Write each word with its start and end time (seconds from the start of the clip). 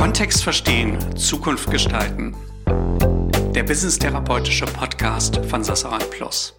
Kontext 0.00 0.42
verstehen, 0.42 0.96
Zukunft 1.14 1.70
gestalten. 1.70 2.34
Der 3.54 3.62
Business-therapeutische 3.64 4.64
Podcast 4.64 5.44
von 5.44 5.62
Sassaran 5.62 6.00
Plus. 6.10 6.58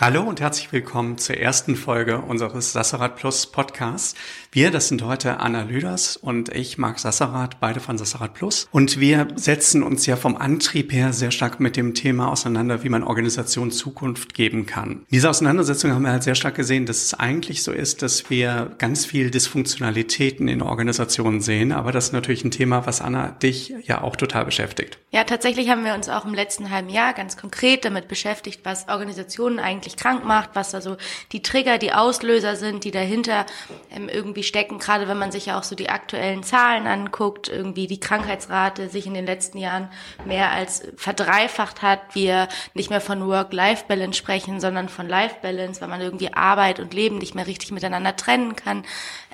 Hallo 0.00 0.22
und 0.22 0.40
herzlich 0.40 0.72
willkommen 0.72 1.18
zur 1.18 1.36
ersten 1.36 1.76
Folge 1.76 2.22
unseres 2.22 2.72
Sassarat 2.72 3.16
Plus 3.16 3.52
Podcasts. 3.52 4.14
Wir, 4.50 4.70
das 4.70 4.88
sind 4.88 5.04
heute 5.04 5.40
Anna 5.40 5.64
Lüders 5.64 6.16
und 6.16 6.48
ich, 6.48 6.78
Marc 6.78 6.98
Sassarat, 6.98 7.60
beide 7.60 7.80
von 7.80 7.98
Sassarat 7.98 8.32
Plus. 8.32 8.66
Und 8.72 8.98
wir 8.98 9.28
setzen 9.34 9.82
uns 9.82 10.06
ja 10.06 10.16
vom 10.16 10.38
Antrieb 10.38 10.90
her 10.90 11.12
sehr 11.12 11.30
stark 11.30 11.60
mit 11.60 11.76
dem 11.76 11.92
Thema 11.92 12.32
auseinander, 12.32 12.82
wie 12.82 12.88
man 12.88 13.02
Organisationen 13.02 13.72
Zukunft 13.72 14.32
geben 14.32 14.64
kann. 14.64 14.90
In 14.90 15.06
dieser 15.12 15.28
Auseinandersetzung 15.28 15.92
haben 15.92 16.04
wir 16.04 16.12
halt 16.12 16.22
sehr 16.22 16.34
stark 16.34 16.54
gesehen, 16.54 16.86
dass 16.86 17.02
es 17.02 17.12
eigentlich 17.12 17.62
so 17.62 17.70
ist, 17.70 18.00
dass 18.00 18.30
wir 18.30 18.74
ganz 18.78 19.04
viel 19.04 19.30
Dysfunktionalitäten 19.30 20.48
in 20.48 20.62
Organisationen 20.62 21.42
sehen. 21.42 21.72
Aber 21.72 21.92
das 21.92 22.06
ist 22.06 22.12
natürlich 22.14 22.42
ein 22.42 22.50
Thema, 22.50 22.86
was 22.86 23.02
Anna 23.02 23.32
dich 23.32 23.74
ja 23.82 24.00
auch 24.00 24.16
total 24.16 24.46
beschäftigt. 24.46 24.96
Ja, 25.10 25.24
tatsächlich 25.24 25.68
haben 25.68 25.84
wir 25.84 25.92
uns 25.92 26.08
auch 26.08 26.24
im 26.24 26.32
letzten 26.32 26.70
halben 26.70 26.88
Jahr 26.88 27.12
ganz 27.12 27.36
konkret 27.36 27.84
damit 27.84 28.08
beschäftigt, 28.08 28.60
was 28.64 28.88
Organisationen 28.88 29.58
eigentlich 29.58 29.89
wirklich 29.90 29.96
krank 29.96 30.24
macht, 30.24 30.50
was 30.54 30.70
da 30.70 30.80
so 30.80 30.96
die 31.32 31.42
Trigger, 31.42 31.78
die 31.78 31.92
Auslöser 31.92 32.56
sind, 32.56 32.84
die 32.84 32.90
dahinter 32.90 33.46
ähm, 33.90 34.08
irgendwie 34.08 34.42
stecken, 34.42 34.78
gerade 34.78 35.08
wenn 35.08 35.18
man 35.18 35.32
sich 35.32 35.46
ja 35.46 35.58
auch 35.58 35.62
so 35.62 35.74
die 35.74 35.88
aktuellen 35.88 36.42
Zahlen 36.42 36.86
anguckt, 36.86 37.48
irgendwie 37.48 37.86
die 37.86 38.00
Krankheitsrate 38.00 38.88
sich 38.88 39.06
in 39.06 39.14
den 39.14 39.26
letzten 39.26 39.58
Jahren 39.58 39.88
mehr 40.24 40.50
als 40.50 40.82
verdreifacht 40.96 41.82
hat, 41.82 42.00
wir 42.14 42.48
nicht 42.74 42.90
mehr 42.90 43.00
von 43.00 43.26
Work-Life-Balance 43.26 44.18
sprechen, 44.18 44.60
sondern 44.60 44.88
von 44.88 45.08
Life-Balance, 45.08 45.80
weil 45.80 45.88
man 45.88 46.00
irgendwie 46.00 46.32
Arbeit 46.32 46.80
und 46.80 46.94
Leben 46.94 47.18
nicht 47.18 47.34
mehr 47.34 47.46
richtig 47.46 47.72
miteinander 47.72 48.16
trennen 48.16 48.56
kann. 48.56 48.84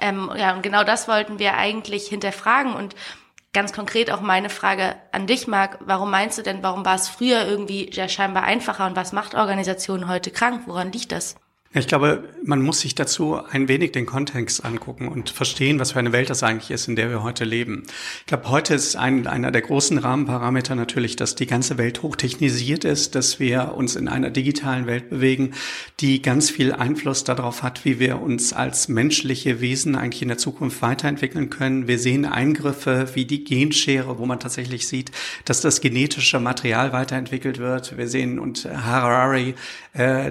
Ähm, 0.00 0.30
ja, 0.36 0.55
und 0.55 0.62
genau 0.62 0.84
das 0.84 1.09
wollten 1.09 1.38
wir 1.38 1.56
eigentlich 1.56 2.09
hinterfragen. 2.09 2.75
Und 2.75 2.95
ganz 3.52 3.72
konkret 3.72 4.11
auch 4.11 4.20
meine 4.20 4.50
Frage 4.50 4.97
an 5.12 5.27
dich, 5.27 5.47
Marc. 5.47 5.78
Warum 5.80 6.11
meinst 6.11 6.39
du 6.39 6.42
denn, 6.42 6.62
warum 6.62 6.84
war 6.84 6.94
es 6.94 7.08
früher 7.08 7.47
irgendwie 7.47 7.91
ja 7.91 8.08
scheinbar 8.08 8.42
einfacher 8.42 8.86
und 8.86 8.97
was 8.97 9.12
macht 9.12 9.34
Organisationen 9.34 10.08
heute 10.08 10.30
krank? 10.30 10.62
Woran 10.66 10.92
liegt 10.92 11.12
das? 11.12 11.36
Ich 11.78 11.88
glaube, 11.88 12.24
man 12.42 12.62
muss 12.62 12.80
sich 12.80 12.94
dazu 12.94 13.38
ein 13.50 13.69
wenig 13.69 13.92
den 13.92 14.06
Kontext 14.06 14.64
angucken 14.64 15.08
und 15.08 15.28
verstehen, 15.28 15.78
was 15.78 15.92
für 15.92 15.98
eine 15.98 16.12
Welt 16.12 16.30
das 16.30 16.42
eigentlich 16.42 16.70
ist, 16.70 16.88
in 16.88 16.96
der 16.96 17.10
wir 17.10 17.22
heute 17.22 17.44
leben. 17.44 17.83
Ich 18.20 18.27
glaube, 18.27 18.48
heute 18.48 18.72
ist 18.72 18.96
ein, 18.96 19.27
einer 19.27 19.50
der 19.50 19.60
großen 19.60 19.98
Rahmenparameter 19.98 20.74
natürlich, 20.74 21.16
dass 21.16 21.34
die 21.34 21.46
ganze 21.46 21.77
Welt 21.77 22.02
hochtechnisiert 22.02 22.86
ist, 22.86 23.14
dass 23.14 23.41
wir 23.41 23.74
uns 23.74 23.94
in 23.94 24.08
einer 24.08 24.30
digitalen 24.30 24.86
Welt 24.86 25.10
bewegen, 25.10 25.52
die 26.00 26.22
ganz 26.22 26.48
viel 26.48 26.72
Einfluss 26.72 27.24
darauf 27.24 27.62
hat, 27.62 27.84
wie 27.84 28.00
wir 28.00 28.22
uns 28.22 28.55
als 28.55 28.88
menschliche 28.88 29.61
Wesen 29.61 29.96
eigentlich 29.96 30.22
in 30.22 30.28
der 30.28 30.38
Zukunft 30.38 30.80
weiterentwickeln 30.80 31.50
können. 31.50 31.88
Wir 31.88 31.98
sehen 31.98 32.24
Eingriffe 32.24 33.11
wie 33.12 33.27
die 33.27 33.44
Genschere, 33.44 34.18
wo 34.18 34.24
man 34.24 34.40
tatsächlich 34.40 34.88
sieht, 34.88 35.11
dass 35.44 35.61
das 35.61 35.83
genetische 35.83 36.40
Material 36.40 36.94
weiterentwickelt 36.94 37.58
wird. 37.58 37.98
Wir 37.98 38.08
sehen, 38.08 38.38
und 38.38 38.64
Harari 38.64 39.55
äh, 39.92 40.30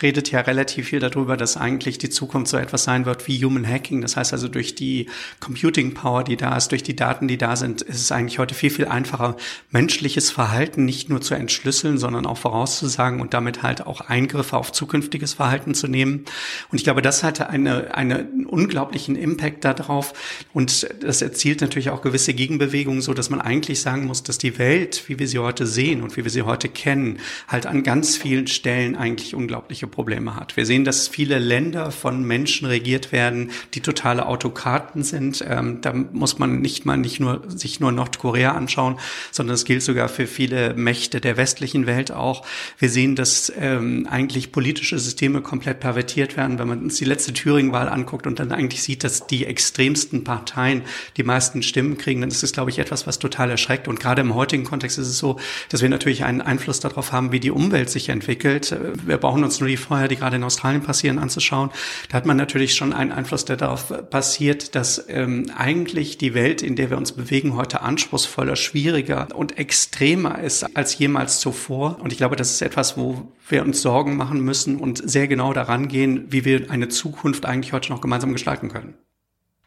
redet 0.00 0.30
ja 0.30 0.40
relativ 0.42 0.59
relativ 0.60 0.88
viel 0.88 1.00
darüber, 1.00 1.38
dass 1.38 1.56
eigentlich 1.56 1.96
die 1.96 2.10
Zukunft 2.10 2.50
so 2.50 2.58
etwas 2.58 2.84
sein 2.84 3.06
wird 3.06 3.26
wie 3.26 3.42
Human 3.42 3.66
Hacking. 3.66 4.02
Das 4.02 4.16
heißt 4.16 4.34
also 4.34 4.46
durch 4.46 4.74
die 4.74 5.06
Computing 5.40 5.94
Power, 5.94 6.22
die 6.22 6.36
da 6.36 6.54
ist, 6.54 6.70
durch 6.70 6.82
die 6.82 6.94
Daten, 6.94 7.28
die 7.28 7.38
da 7.38 7.56
sind, 7.56 7.80
ist 7.80 8.00
es 8.00 8.12
eigentlich 8.12 8.38
heute 8.38 8.54
viel, 8.54 8.68
viel 8.68 8.86
einfacher, 8.86 9.36
menschliches 9.70 10.30
Verhalten 10.30 10.84
nicht 10.84 11.08
nur 11.08 11.22
zu 11.22 11.34
entschlüsseln, 11.34 11.96
sondern 11.96 12.26
auch 12.26 12.36
vorauszusagen 12.36 13.22
und 13.22 13.32
damit 13.32 13.62
halt 13.62 13.86
auch 13.86 14.02
Eingriffe 14.02 14.58
auf 14.58 14.70
zukünftiges 14.70 15.32
Verhalten 15.32 15.74
zu 15.74 15.88
nehmen. 15.88 16.26
Und 16.70 16.76
ich 16.76 16.84
glaube, 16.84 17.00
das 17.00 17.22
hatte 17.22 17.48
eine, 17.48 17.94
eine, 17.94 18.16
einen 18.16 18.44
unglaublichen 18.46 19.16
Impact 19.16 19.64
darauf. 19.64 20.12
Und 20.52 20.88
das 21.00 21.22
erzielt 21.22 21.62
natürlich 21.62 21.88
auch 21.88 22.02
gewisse 22.02 22.34
Gegenbewegungen, 22.34 23.00
so 23.00 23.14
dass 23.14 23.30
man 23.30 23.40
eigentlich 23.40 23.80
sagen 23.80 24.04
muss, 24.04 24.22
dass 24.22 24.36
die 24.36 24.58
Welt, 24.58 25.04
wie 25.06 25.18
wir 25.18 25.26
sie 25.26 25.38
heute 25.38 25.66
sehen 25.66 26.02
und 26.02 26.18
wie 26.18 26.24
wir 26.24 26.30
sie 26.30 26.42
heute 26.42 26.68
kennen, 26.68 27.18
halt 27.48 27.64
an 27.64 27.82
ganz 27.82 28.18
vielen 28.18 28.46
Stellen 28.46 28.94
eigentlich 28.94 29.34
unglaubliche 29.34 29.86
Probleme 29.86 30.36
hat. 30.36 30.49
Wir 30.56 30.66
sehen, 30.66 30.84
dass 30.84 31.08
viele 31.08 31.38
Länder 31.38 31.90
von 31.90 32.24
Menschen 32.24 32.66
regiert 32.66 33.12
werden, 33.12 33.50
die 33.74 33.80
totale 33.80 34.26
Autokraten 34.26 35.02
sind. 35.02 35.44
Ähm, 35.46 35.80
da 35.80 35.92
muss 35.92 36.38
man 36.38 36.60
nicht 36.60 36.84
mal 36.84 36.96
nicht 36.96 37.20
nur 37.20 37.42
sich 37.48 37.80
nur 37.80 37.92
Nordkorea 37.92 38.52
anschauen, 38.52 38.98
sondern 39.30 39.54
es 39.54 39.64
gilt 39.64 39.82
sogar 39.82 40.08
für 40.08 40.26
viele 40.26 40.74
Mächte 40.74 41.20
der 41.20 41.36
westlichen 41.36 41.86
Welt 41.86 42.12
auch. 42.12 42.46
Wir 42.78 42.88
sehen, 42.88 43.16
dass 43.16 43.52
ähm, 43.58 44.06
eigentlich 44.10 44.52
politische 44.52 44.98
Systeme 44.98 45.40
komplett 45.40 45.80
pervertiert 45.80 46.36
werden, 46.36 46.58
wenn 46.58 46.68
man 46.68 46.82
uns 46.82 46.96
die 46.96 47.04
letzte 47.04 47.32
Thüringen-Wahl 47.32 47.88
anguckt 47.88 48.26
und 48.26 48.38
dann 48.38 48.52
eigentlich 48.52 48.82
sieht, 48.82 49.04
dass 49.04 49.26
die 49.26 49.46
extremsten 49.46 50.24
Parteien 50.24 50.82
die 51.16 51.22
meisten 51.22 51.62
Stimmen 51.62 51.98
kriegen, 51.98 52.20
dann 52.20 52.30
ist 52.30 52.42
es, 52.42 52.52
glaube 52.52 52.70
ich, 52.70 52.78
etwas, 52.78 53.06
was 53.06 53.18
total 53.18 53.50
erschreckt. 53.50 53.88
Und 53.88 54.00
gerade 54.00 54.20
im 54.20 54.34
heutigen 54.34 54.64
Kontext 54.64 54.98
ist 54.98 55.08
es 55.08 55.18
so, 55.18 55.38
dass 55.68 55.82
wir 55.82 55.88
natürlich 55.88 56.24
einen 56.24 56.40
Einfluss 56.40 56.80
darauf 56.80 57.12
haben, 57.12 57.32
wie 57.32 57.40
die 57.40 57.50
Umwelt 57.50 57.90
sich 57.90 58.08
entwickelt. 58.08 58.76
Wir 59.04 59.18
brauchen 59.18 59.44
uns 59.44 59.60
nur 59.60 59.68
die 59.68 59.76
Feuer, 59.76 60.08
die 60.08 60.16
gerade 60.16 60.29
in 60.32 60.44
Australien 60.44 60.82
passieren, 60.82 61.18
anzuschauen, 61.18 61.70
da 62.08 62.16
hat 62.16 62.26
man 62.26 62.36
natürlich 62.36 62.74
schon 62.74 62.92
einen 62.92 63.12
Einfluss, 63.12 63.44
der 63.44 63.56
darauf 63.56 63.92
passiert, 64.10 64.74
dass 64.74 65.04
ähm, 65.08 65.50
eigentlich 65.56 66.18
die 66.18 66.34
Welt, 66.34 66.62
in 66.62 66.76
der 66.76 66.90
wir 66.90 66.96
uns 66.96 67.12
bewegen, 67.12 67.56
heute 67.56 67.82
anspruchsvoller, 67.82 68.56
schwieriger 68.56 69.28
und 69.34 69.58
extremer 69.58 70.40
ist 70.40 70.76
als 70.76 70.98
jemals 70.98 71.40
zuvor. 71.40 71.98
Und 72.00 72.12
ich 72.12 72.18
glaube, 72.18 72.36
das 72.36 72.50
ist 72.50 72.62
etwas, 72.62 72.96
wo 72.96 73.32
wir 73.48 73.62
uns 73.62 73.82
Sorgen 73.82 74.16
machen 74.16 74.40
müssen 74.40 74.76
und 74.76 75.08
sehr 75.08 75.28
genau 75.28 75.52
daran 75.52 75.88
gehen, 75.88 76.26
wie 76.30 76.44
wir 76.44 76.70
eine 76.70 76.88
Zukunft 76.88 77.46
eigentlich 77.46 77.72
heute 77.72 77.90
noch 77.90 78.00
gemeinsam 78.00 78.32
gestalten 78.32 78.68
können. 78.68 78.94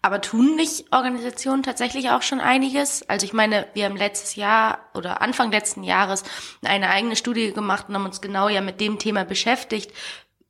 Aber 0.05 0.19
tun 0.19 0.57
nicht 0.57 0.91
Organisationen 0.91 1.63
tatsächlich 1.63 2.09
auch 2.09 2.23
schon 2.23 2.41
einiges? 2.41 3.07
Also 3.07 3.25
ich 3.25 3.31
meine, 3.31 3.67
wir 3.73 3.85
haben 3.85 3.95
letztes 3.95 4.35
Jahr 4.35 4.79
oder 4.93 5.21
Anfang 5.21 5.49
letzten 5.49 5.81
Jahres 5.81 6.23
eine 6.61 6.89
eigene 6.89 7.15
Studie 7.15 7.53
gemacht 7.53 7.85
und 7.87 7.95
haben 7.95 8.03
uns 8.03 8.19
genau 8.19 8.49
ja 8.49 8.59
mit 8.59 8.81
dem 8.81 8.99
Thema 8.99 9.23
beschäftigt 9.23 9.93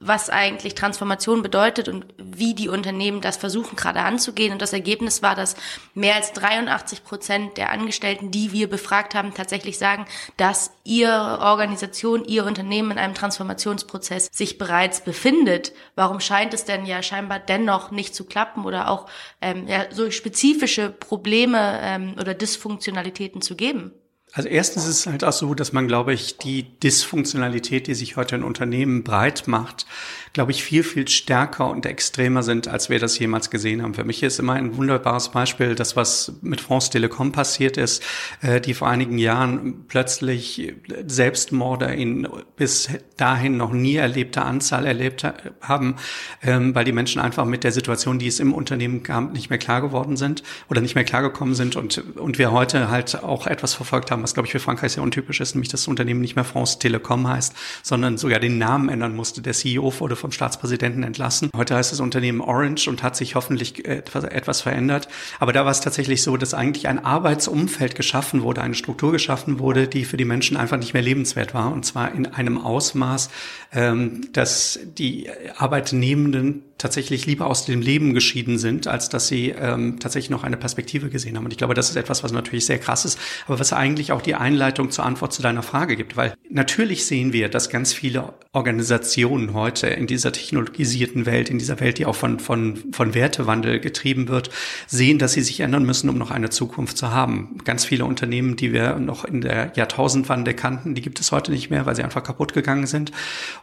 was 0.06 0.30
eigentlich 0.30 0.76
Transformation 0.76 1.42
bedeutet 1.42 1.88
und 1.88 2.06
wie 2.18 2.54
die 2.54 2.68
Unternehmen 2.68 3.22
das 3.22 3.38
versuchen 3.38 3.76
gerade 3.76 4.02
anzugehen. 4.02 4.52
Und 4.52 4.62
das 4.62 4.74
Ergebnis 4.74 5.22
war, 5.22 5.36
dass 5.36 5.56
mehr 5.94 6.16
als 6.16 6.34
83 6.34 7.04
Prozent 7.04 7.58
der 7.58 7.72
Angestellten, 7.72 8.32
die 8.32 8.52
wir 8.52 8.70
befragt 8.70 9.16
haben, 9.16 9.34
tatsächlich 9.34 9.78
sagen, 9.78 10.06
dass 10.38 10.72
ihre 10.84 11.40
Organisation, 11.40 12.26
ihr 12.26 12.46
Unternehmen 12.46 12.92
in 12.92 12.98
einem 12.98 13.16
Transformationsprozess 13.16 14.30
sich 14.32 14.58
bereits 14.58 15.02
befindet. 15.02 15.74
Warum 15.96 16.20
scheint 16.20 16.54
es 16.54 16.66
denn 16.66 16.86
ja 16.86 17.02
scheinbar 17.02 17.40
dennoch 17.40 17.92
nicht 17.92 18.14
zu 18.14 18.26
klappen 18.26 18.66
oder 18.66 18.90
auch 18.90 19.08
ähm, 19.42 19.68
ja, 19.68 19.86
so 19.92 20.12
spezifische 20.12 20.90
Probleme 20.90 21.80
ähm, 21.82 22.16
oder 22.20 22.34
Dysfunktionalitäten 22.34 23.42
zu 23.42 23.56
geben? 23.56 23.94
Also 24.36 24.50
erstens 24.50 24.88
ist 24.88 25.02
es 25.02 25.08
halt 25.08 25.24
auch 25.24 25.32
so, 25.32 25.54
dass 25.54 25.74
man, 25.74 25.88
glaube 25.88 26.12
ich, 26.12 26.40
die 26.40 26.80
Dysfunktionalität, 26.80 27.86
die 27.86 27.94
sich 27.94 28.18
heute 28.18 28.36
in 28.36 28.44
Unternehmen 28.44 29.04
breit 29.04 29.48
macht, 29.48 29.86
glaube 30.34 30.52
ich, 30.52 30.64
viel, 30.64 30.82
viel 30.82 31.08
stärker 31.08 31.70
und 31.70 31.86
extremer 31.86 32.42
sind, 32.42 32.68
als 32.68 32.90
wir 32.90 32.98
das 32.98 33.20
jemals 33.20 33.52
gesehen 33.52 33.84
haben. 33.84 33.94
Für 33.94 34.04
mich 34.04 34.24
ist 34.24 34.40
immer 34.40 34.54
ein 34.54 34.76
wunderbares 34.76 35.30
Beispiel 35.30 35.76
das, 35.76 35.96
was 35.96 36.34
mit 36.42 36.62
France 36.62 36.90
Telekom 36.90 37.32
passiert 37.32 37.78
ist, 37.78 38.02
äh, 38.42 38.60
die 38.60 38.74
vor 38.74 38.88
einigen 38.90 39.20
Jahren 39.20 39.86
plötzlich 39.88 40.74
Selbstmorde 41.06 41.94
in 41.94 42.28
bis 42.56 42.90
dahin 43.18 43.58
noch 43.58 43.72
nie 43.72 43.98
erlebter 43.98 44.46
Anzahl 44.46 44.88
erlebt 44.88 45.28
haben, 45.62 45.98
ähm, 46.42 46.74
weil 46.74 46.86
die 46.86 46.92
Menschen 46.92 47.22
einfach 47.22 47.46
mit 47.46 47.64
der 47.64 47.72
Situation, 47.72 48.18
die 48.18 48.28
es 48.28 48.40
im 48.40 48.56
Unternehmen 48.56 49.04
gab, 49.04 49.32
nicht 49.32 49.52
mehr 49.52 49.60
klar 49.60 49.82
geworden 49.82 50.18
sind 50.18 50.42
oder 50.72 50.82
nicht 50.82 50.96
mehr 50.96 51.04
klargekommen 51.04 51.54
sind 51.54 51.76
und, 51.76 52.18
und 52.18 52.40
wir 52.40 52.52
heute 52.52 52.90
halt 52.90 53.22
auch 53.22 53.46
etwas 53.46 53.76
verfolgt 53.76 54.10
haben, 54.10 54.23
was, 54.24 54.34
glaube 54.34 54.48
ich, 54.48 54.52
für 54.52 54.60
Frankreich 54.60 54.94
sehr 54.94 55.04
untypisch 55.04 55.40
ist, 55.42 55.56
nämlich 55.56 55.70
dass 55.70 55.82
das 55.82 55.88
Unternehmen 55.88 56.22
nicht 56.22 56.36
mehr 56.36 56.46
France 56.46 56.80
Telekom 56.80 57.28
heißt, 57.28 57.54
sondern 57.84 58.18
sogar 58.18 58.40
den 58.40 58.58
Namen 58.58 58.90
ändern 58.90 59.16
musste. 59.16 59.42
Der 59.42 59.54
CEO 59.54 59.94
wurde 60.00 60.16
vom 60.16 60.32
Staatspräsidenten 60.32 61.04
entlassen. 61.04 61.50
Heute 61.56 61.76
heißt 61.76 61.92
das 61.92 62.00
Unternehmen 62.00 62.42
Orange 62.42 62.88
und 62.88 63.04
hat 63.04 63.16
sich 63.16 63.36
hoffentlich 63.36 63.86
etwas, 63.86 64.24
etwas 64.24 64.62
verändert. 64.62 65.08
Aber 65.40 65.54
da 65.54 65.66
war 65.66 65.72
es 65.72 65.82
tatsächlich 65.82 66.24
so, 66.24 66.38
dass 66.38 66.54
eigentlich 66.54 66.88
ein 66.88 67.04
Arbeitsumfeld 67.04 67.96
geschaffen 67.96 68.44
wurde, 68.44 68.62
eine 68.62 68.76
Struktur 68.76 69.12
geschaffen 69.12 69.60
wurde, 69.60 69.88
die 69.88 70.06
für 70.06 70.18
die 70.18 70.26
Menschen 70.26 70.58
einfach 70.58 70.78
nicht 70.78 70.94
mehr 70.94 71.04
lebenswert 71.04 71.54
war. 71.54 71.72
Und 71.72 71.86
zwar 71.86 72.14
in 72.14 72.26
einem 72.28 72.58
Ausmaß, 72.58 73.30
ähm, 73.74 74.30
dass 74.34 74.80
die 74.98 75.30
Arbeitnehmenden 75.58 76.64
tatsächlich 76.84 77.26
lieber 77.26 77.48
aus 77.48 77.64
dem 77.64 77.82
Leben 77.82 78.14
geschieden 78.14 78.58
sind, 78.58 78.88
als 78.88 79.08
dass 79.08 79.30
sie 79.30 79.52
ähm, 79.58 80.02
tatsächlich 80.02 80.30
noch 80.30 80.44
eine 80.44 80.58
Perspektive 80.58 81.10
gesehen 81.10 81.38
haben. 81.38 81.46
Und 81.46 81.52
ich 81.52 81.58
glaube, 81.58 81.76
das 81.76 81.90
ist 81.90 81.96
etwas, 81.96 82.26
was 82.26 82.34
natürlich 82.34 82.66
sehr 82.66 82.78
krass 82.78 83.06
ist, 83.06 83.18
aber 83.48 83.58
was 83.58 83.72
eigentlich 83.72 84.12
auch 84.12 84.22
die 84.22 84.36
Einleitung 84.36 84.92
zur 84.92 85.06
Antwort 85.06 85.32
zu 85.32 85.42
deiner 85.42 85.64
Frage 85.64 85.96
gibt. 85.96 86.18
Weil 86.18 86.34
natürlich 86.50 87.06
sehen 87.06 87.32
wir, 87.32 87.48
dass 87.48 87.70
ganz 87.70 87.94
viele 87.94 88.34
Organisationen 88.52 89.54
heute 89.54 89.88
in 89.88 90.08
dieser 90.08 90.34
technologisierten 90.34 91.26
Welt, 91.26 91.50
in 91.50 91.58
dieser 91.58 91.80
Welt, 91.80 92.00
die 92.00 92.06
auch 92.06 92.18
von, 92.18 92.40
von, 92.40 92.78
von 92.92 93.14
Wertewandel 93.14 93.80
getrieben 93.80 94.28
wird, 94.28 94.50
sehen, 94.86 95.20
dass 95.20 95.32
sie 95.32 95.42
sich 95.42 95.62
ändern 95.62 95.86
müssen, 95.86 96.10
um 96.10 96.18
noch 96.18 96.32
eine 96.32 96.50
Zukunft 96.50 96.98
zu 96.98 97.12
haben. 97.12 97.60
Ganz 97.64 97.86
viele 97.86 98.04
Unternehmen, 98.04 98.58
die 98.58 98.74
wir 98.74 99.00
noch 99.00 99.24
in 99.24 99.40
der 99.40 99.72
Jahrtausendwende 99.76 100.54
kannten, 100.54 100.96
die 100.96 101.02
gibt 101.02 101.22
es 101.22 101.32
heute 101.32 101.52
nicht 101.52 101.70
mehr, 101.70 101.86
weil 101.86 101.96
sie 101.96 102.04
einfach 102.04 102.24
kaputt 102.24 102.54
gegangen 102.54 102.88
sind. 102.88 103.14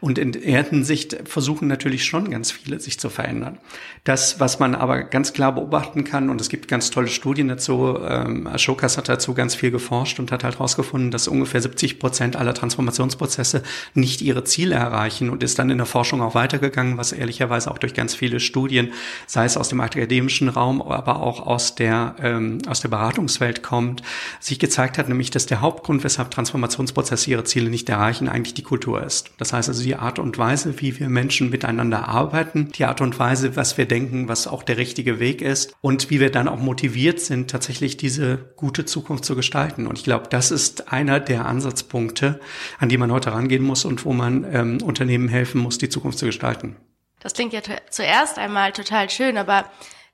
Und 0.00 0.16
in 0.16 0.32
der 0.32 0.64
Hinsicht 0.64 1.18
versuchen 1.26 1.68
natürlich 1.68 2.06
schon 2.06 2.30
ganz 2.30 2.50
viele, 2.50 2.80
sich 2.80 2.98
zu 2.98 3.09
verändern. 3.10 3.58
Das, 4.04 4.40
was 4.40 4.58
man 4.58 4.74
aber 4.74 5.02
ganz 5.02 5.34
klar 5.34 5.54
beobachten 5.54 6.04
kann, 6.04 6.30
und 6.30 6.40
es 6.40 6.48
gibt 6.48 6.68
ganz 6.68 6.90
tolle 6.90 7.08
Studien 7.08 7.48
dazu, 7.48 7.98
ähm, 8.02 8.46
Ashokas 8.46 8.96
hat 8.96 9.10
dazu 9.10 9.34
ganz 9.34 9.54
viel 9.54 9.70
geforscht 9.70 10.18
und 10.18 10.32
hat 10.32 10.42
halt 10.42 10.54
herausgefunden, 10.54 11.10
dass 11.10 11.28
ungefähr 11.28 11.60
70 11.60 11.98
Prozent 11.98 12.34
aller 12.36 12.54
Transformationsprozesse 12.54 13.62
nicht 13.92 14.22
ihre 14.22 14.42
Ziele 14.44 14.74
erreichen 14.74 15.28
und 15.28 15.42
ist 15.42 15.58
dann 15.58 15.68
in 15.68 15.76
der 15.76 15.86
Forschung 15.86 16.22
auch 16.22 16.34
weitergegangen, 16.34 16.96
was 16.96 17.12
ehrlicherweise 17.12 17.70
auch 17.70 17.76
durch 17.76 17.92
ganz 17.92 18.14
viele 18.14 18.40
Studien, 18.40 18.92
sei 19.26 19.44
es 19.44 19.58
aus 19.58 19.68
dem 19.68 19.82
akademischen 19.82 20.48
Raum, 20.48 20.80
aber 20.80 21.20
auch 21.20 21.46
aus 21.46 21.74
der, 21.74 22.16
ähm, 22.22 22.58
aus 22.66 22.80
der 22.80 22.88
Beratungswelt 22.88 23.62
kommt, 23.62 24.02
sich 24.40 24.58
gezeigt 24.58 24.96
hat, 24.96 25.10
nämlich, 25.10 25.30
dass 25.30 25.44
der 25.44 25.60
Hauptgrund, 25.60 26.04
weshalb 26.04 26.30
Transformationsprozesse 26.30 27.30
ihre 27.30 27.44
Ziele 27.44 27.68
nicht 27.68 27.88
erreichen, 27.90 28.30
eigentlich 28.30 28.54
die 28.54 28.62
Kultur 28.62 29.02
ist. 29.02 29.30
Das 29.36 29.52
heißt 29.52 29.68
also 29.68 29.82
die 29.82 29.96
Art 29.96 30.18
und 30.18 30.38
Weise, 30.38 30.80
wie 30.80 30.98
wir 30.98 31.10
Menschen 31.10 31.50
miteinander 31.50 32.08
arbeiten, 32.08 32.70
die 32.72 32.86
Art 32.90 33.00
und 33.00 33.18
Weise, 33.20 33.54
was 33.54 33.78
wir 33.78 33.86
denken, 33.86 34.26
was 34.26 34.48
auch 34.48 34.64
der 34.64 34.76
richtige 34.76 35.20
Weg 35.20 35.42
ist 35.42 35.76
und 35.80 36.10
wie 36.10 36.18
wir 36.18 36.32
dann 36.32 36.48
auch 36.48 36.58
motiviert 36.58 37.20
sind, 37.20 37.48
tatsächlich 37.48 37.96
diese 37.96 38.52
gute 38.56 38.84
Zukunft 38.84 39.24
zu 39.24 39.36
gestalten. 39.36 39.86
Und 39.86 39.96
ich 39.96 40.04
glaube, 40.04 40.26
das 40.28 40.50
ist 40.50 40.92
einer 40.92 41.20
der 41.20 41.46
Ansatzpunkte, 41.46 42.40
an 42.80 42.88
die 42.88 42.98
man 42.98 43.12
heute 43.12 43.32
rangehen 43.32 43.62
muss 43.62 43.84
und 43.84 44.04
wo 44.04 44.12
man 44.12 44.44
ähm, 44.52 44.78
Unternehmen 44.82 45.28
helfen 45.28 45.60
muss, 45.60 45.78
die 45.78 45.88
Zukunft 45.88 46.18
zu 46.18 46.26
gestalten. 46.26 46.76
Das 47.20 47.34
klingt 47.34 47.52
ja 47.52 47.60
zuerst 47.90 48.38
einmal 48.38 48.72
total 48.72 49.08
schön, 49.08 49.36
aber 49.38 49.66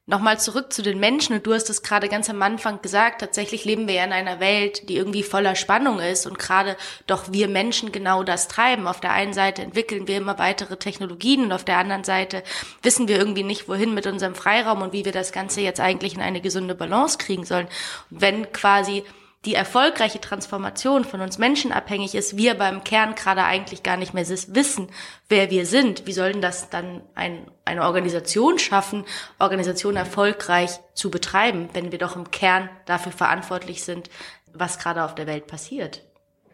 Nochmal 0.08 0.38
zurück 0.38 0.72
zu 0.72 0.82
den 0.82 1.00
Menschen 1.00 1.34
und 1.34 1.44
du 1.44 1.52
hast 1.52 1.68
es 1.68 1.82
gerade 1.82 2.08
ganz 2.08 2.30
am 2.30 2.40
Anfang 2.40 2.80
gesagt, 2.80 3.20
tatsächlich 3.20 3.64
leben 3.64 3.88
wir 3.88 3.96
ja 3.96 4.04
in 4.04 4.12
einer 4.12 4.38
Welt, 4.38 4.88
die 4.88 4.96
irgendwie 4.96 5.24
voller 5.24 5.56
Spannung 5.56 5.98
ist 5.98 6.26
und 6.26 6.38
gerade 6.38 6.76
doch 7.08 7.32
wir 7.32 7.48
Menschen 7.48 7.90
genau 7.90 8.22
das 8.22 8.46
treiben. 8.46 8.86
Auf 8.86 9.00
der 9.00 9.10
einen 9.10 9.32
Seite 9.32 9.62
entwickeln 9.62 10.06
wir 10.06 10.18
immer 10.18 10.38
weitere 10.38 10.76
Technologien 10.76 11.42
und 11.42 11.52
auf 11.52 11.64
der 11.64 11.78
anderen 11.78 12.04
Seite 12.04 12.44
wissen 12.82 13.08
wir 13.08 13.18
irgendwie 13.18 13.42
nicht, 13.42 13.68
wohin 13.68 13.94
mit 13.94 14.06
unserem 14.06 14.36
Freiraum 14.36 14.80
und 14.80 14.92
wie 14.92 15.04
wir 15.04 15.10
das 15.10 15.32
Ganze 15.32 15.60
jetzt 15.60 15.80
eigentlich 15.80 16.14
in 16.14 16.22
eine 16.22 16.40
gesunde 16.40 16.76
Balance 16.76 17.18
kriegen 17.18 17.44
sollen. 17.44 17.66
Wenn 18.08 18.52
quasi 18.52 19.02
die 19.46 19.54
erfolgreiche 19.54 20.20
Transformation 20.20 21.04
von 21.04 21.20
uns 21.20 21.38
Menschen 21.38 21.72
abhängig 21.72 22.16
ist, 22.16 22.36
wir 22.36 22.54
beim 22.54 22.82
Kern 22.82 23.14
gerade 23.14 23.44
eigentlich 23.44 23.84
gar 23.84 23.96
nicht 23.96 24.12
mehr 24.12 24.28
wissen, 24.28 24.88
wer 25.28 25.50
wir 25.50 25.64
sind. 25.66 26.06
Wie 26.06 26.12
soll 26.12 26.32
das 26.32 26.68
dann 26.68 27.00
ein, 27.14 27.46
eine 27.64 27.84
Organisation 27.84 28.58
schaffen, 28.58 29.04
Organisation 29.38 29.96
erfolgreich 29.96 30.70
zu 30.94 31.10
betreiben, 31.10 31.68
wenn 31.72 31.92
wir 31.92 31.98
doch 31.98 32.16
im 32.16 32.30
Kern 32.32 32.68
dafür 32.86 33.12
verantwortlich 33.12 33.84
sind, 33.84 34.10
was 34.52 34.80
gerade 34.80 35.04
auf 35.04 35.14
der 35.14 35.28
Welt 35.28 35.46
passiert? 35.46 36.02